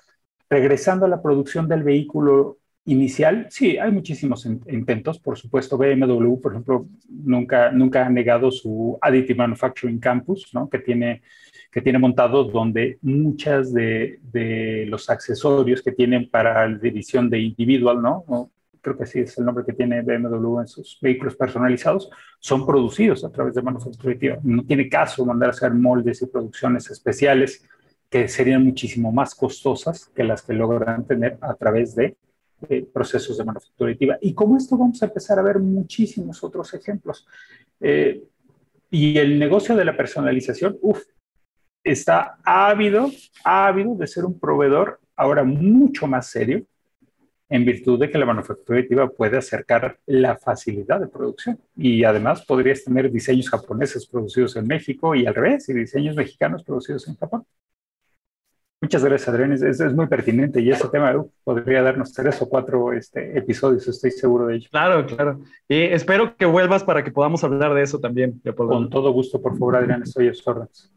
regresando 0.49 1.07
a 1.07 1.09
la 1.09 1.23
producción 1.23 1.69
del 1.69 1.83
vehículo 1.83 2.59
inicial, 2.87 3.47
sí, 3.51 3.77
hay 3.79 3.93
muchísimos 3.93 4.47
intentos, 4.47 5.19
por 5.21 5.39
supuesto, 5.39 5.77
BMW, 5.77 6.41
por 6.41 6.53
ejemplo, 6.53 6.89
nunca, 7.09 7.71
nunca 7.71 8.07
ha 8.07 8.11
negado 8.11 8.51
su 8.51 8.99
Additive 9.01 9.37
Manufacturing 9.37 10.01
Campus, 10.01 10.51
¿no? 10.55 10.69
que, 10.69 10.79
tiene, 10.79 11.23
que 11.71 11.83
tiene 11.83 11.99
montado 11.99 12.45
donde 12.45 12.99
muchas 13.03 13.73
de, 13.73 14.19
de 14.23 14.87
los 14.89 15.11
accesorios 15.11 15.83
que 15.83 15.93
tienen 15.93 16.31
para 16.31 16.67
la 16.67 16.79
división 16.79 17.29
de 17.29 17.41
individual, 17.41 18.01
¿no? 18.01 18.51
Creo 18.81 18.97
que 18.97 19.07
sí 19.07 19.21
es 19.21 19.37
el 19.39 19.45
nombre 19.45 19.65
que 19.65 19.73
tiene 19.73 20.03
BMW 20.03 20.61
en 20.61 20.69
sus 20.69 20.99
vehículos 21.01 21.37
personalizados, 21.37 22.11
son 22.39 22.67
producidos 22.67 23.25
a 23.25 23.31
través 23.31 23.55
de 23.55 23.63
manufactura. 23.63 24.39
No 24.43 24.65
tiene 24.65 24.89
caso 24.89 25.25
mandar 25.25 25.51
a 25.51 25.53
hacer 25.53 25.73
moldes 25.73 26.23
y 26.23 26.27
producciones 26.27 26.91
especiales 26.91 27.67
que 28.09 28.27
serían 28.29 28.65
muchísimo 28.65 29.13
más 29.13 29.35
costosas 29.35 30.11
que 30.15 30.25
las 30.25 30.43
que 30.43 30.53
logran 30.53 31.07
tener 31.07 31.39
a 31.41 31.55
través 31.55 31.95
de, 31.95 32.17
de 32.69 32.83
procesos 32.83 33.39
de 33.39 33.45
manufactura 33.45 33.91
aditiva. 33.91 34.19
Y 34.21 34.35
como 34.35 34.57
esto 34.57 34.77
vamos 34.77 35.03
a 35.03 35.07
empezar 35.07 35.39
a 35.39 35.43
ver 35.43 35.61
muchísimos 35.61 36.43
otros 36.43 36.75
ejemplos. 36.75 37.27
Eh, 37.81 38.25
y 38.91 39.17
el 39.19 39.39
negocio 39.39 39.77
de 39.77 39.85
la 39.85 39.97
personalización, 39.97 40.77
uff, 40.83 41.03
está 41.85 42.39
ávido, 42.45 43.11
ávido 43.45 43.95
de 43.95 44.07
ser 44.07 44.25
un 44.25 44.39
proveedor 44.39 45.01
ahora 45.17 45.45
mucho 45.45 46.07
más 46.07 46.27
serio, 46.27 46.65
en 47.51 47.65
virtud 47.65 47.99
de 47.99 48.09
que 48.09 48.17
la 48.17 48.25
manufactura 48.25 48.79
aditiva 48.79 49.09
puede 49.09 49.37
acercar 49.37 49.99
la 50.07 50.37
facilidad 50.37 51.01
de 51.01 51.09
producción. 51.09 51.59
Y 51.77 52.05
además 52.05 52.45
podrías 52.47 52.85
tener 52.85 53.11
diseños 53.11 53.51
japoneses 53.51 54.07
producidos 54.07 54.55
en 54.57 54.69
México 54.69 55.15
y 55.17 55.27
al 55.27 55.35
revés, 55.35 55.69
y 55.69 55.75
diseños 55.75 56.15
mexicanos 56.15 56.63
producidos 56.63 57.09
en 57.09 57.17
Japón. 57.17 57.45
Muchas 58.81 59.05
gracias, 59.05 59.29
Adrián. 59.29 59.53
Es, 59.53 59.63
es, 59.63 59.93
muy 59.93 60.07
pertinente 60.07 60.61
y 60.61 60.71
ese 60.71 60.89
tema 60.89 61.13
podría 61.45 61.83
darnos 61.83 62.15
tres 62.15 62.41
o 62.41 62.49
cuatro 62.49 62.95
este, 62.95 63.37
episodios, 63.37 63.87
estoy 63.87 64.11
seguro 64.13 64.47
de 64.47 64.57
ello. 64.57 64.69
Claro, 64.71 65.05
claro. 65.05 65.41
Y 65.69 65.83
espero 65.83 66.35
que 66.35 66.47
vuelvas 66.47 66.83
para 66.83 67.05
que 67.05 67.11
podamos 67.11 67.45
hablar 67.45 67.75
de 67.75 67.83
eso 67.83 67.99
también. 67.99 68.41
Con 68.57 68.89
todo 68.89 69.13
gusto, 69.13 69.43
por 69.43 69.53
favor, 69.53 69.77
Adrián, 69.77 70.03
estoy 70.03 70.29
a 70.29 70.35
sus 70.35 70.47
órdenes. 70.47 70.91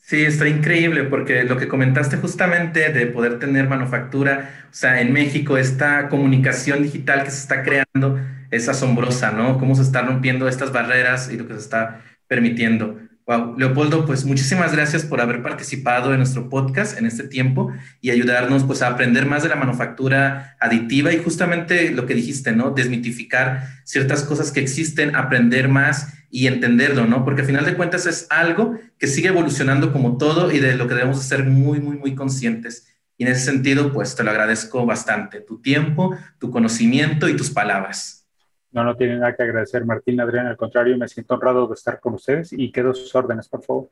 Sí, 0.00 0.24
está 0.24 0.48
increíble 0.48 1.04
porque 1.04 1.44
lo 1.44 1.56
que 1.56 1.68
comentaste 1.68 2.16
justamente 2.16 2.88
de 2.92 3.06
poder 3.06 3.38
tener 3.38 3.68
manufactura, 3.68 4.64
o 4.64 4.74
sea, 4.74 5.00
en 5.00 5.12
México 5.12 5.56
esta 5.56 6.08
comunicación 6.08 6.82
digital 6.82 7.22
que 7.22 7.30
se 7.30 7.38
está 7.38 7.62
creando 7.62 8.18
es 8.50 8.68
asombrosa, 8.68 9.30
¿no? 9.30 9.58
Cómo 9.58 9.74
se 9.76 9.82
están 9.82 10.06
rompiendo 10.08 10.48
estas 10.48 10.72
barreras 10.72 11.30
y 11.30 11.36
lo 11.36 11.46
que 11.46 11.54
se 11.54 11.60
está 11.60 12.00
permitiendo. 12.26 12.98
Wow, 13.26 13.56
Leopoldo, 13.56 14.06
pues 14.06 14.24
muchísimas 14.24 14.72
gracias 14.72 15.04
por 15.04 15.20
haber 15.20 15.42
participado 15.42 16.10
en 16.12 16.18
nuestro 16.18 16.48
podcast 16.48 16.98
en 16.98 17.06
este 17.06 17.28
tiempo 17.28 17.70
y 18.00 18.10
ayudarnos 18.10 18.64
pues 18.64 18.82
a 18.82 18.88
aprender 18.88 19.26
más 19.26 19.44
de 19.44 19.50
la 19.50 19.54
manufactura 19.54 20.56
aditiva 20.58 21.12
y 21.12 21.18
justamente 21.18 21.92
lo 21.92 22.06
que 22.06 22.14
dijiste, 22.14 22.50
¿no? 22.50 22.70
Desmitificar 22.72 23.68
ciertas 23.84 24.24
cosas 24.24 24.50
que 24.50 24.58
existen, 24.58 25.14
aprender 25.14 25.68
más 25.68 26.19
y 26.30 26.46
entenderlo, 26.46 27.06
¿no? 27.06 27.24
Porque 27.24 27.42
al 27.42 27.46
final 27.46 27.64
de 27.64 27.76
cuentas 27.76 28.06
es 28.06 28.26
algo 28.30 28.78
que 28.98 29.06
sigue 29.06 29.28
evolucionando 29.28 29.92
como 29.92 30.16
todo 30.16 30.52
y 30.52 30.60
de 30.60 30.76
lo 30.76 30.86
que 30.86 30.94
debemos 30.94 31.22
ser 31.22 31.44
muy, 31.44 31.80
muy, 31.80 31.96
muy 31.96 32.14
conscientes. 32.14 32.86
Y 33.16 33.24
en 33.24 33.32
ese 33.32 33.44
sentido, 33.44 33.92
pues 33.92 34.14
te 34.16 34.24
lo 34.24 34.30
agradezco 34.30 34.86
bastante, 34.86 35.40
tu 35.40 35.60
tiempo, 35.60 36.16
tu 36.38 36.50
conocimiento 36.50 37.28
y 37.28 37.36
tus 37.36 37.50
palabras. 37.50 38.26
No, 38.72 38.84
no 38.84 38.96
tiene 38.96 39.18
nada 39.18 39.34
que 39.34 39.42
agradecer, 39.42 39.84
Martín, 39.84 40.20
Adrián. 40.20 40.46
Al 40.46 40.56
contrario, 40.56 40.96
me 40.96 41.08
siento 41.08 41.34
honrado 41.34 41.66
de 41.66 41.74
estar 41.74 41.98
con 42.00 42.14
ustedes 42.14 42.52
y 42.52 42.70
quedo 42.70 42.94
sus 42.94 43.14
órdenes, 43.14 43.48
por 43.48 43.62
favor. 43.62 43.90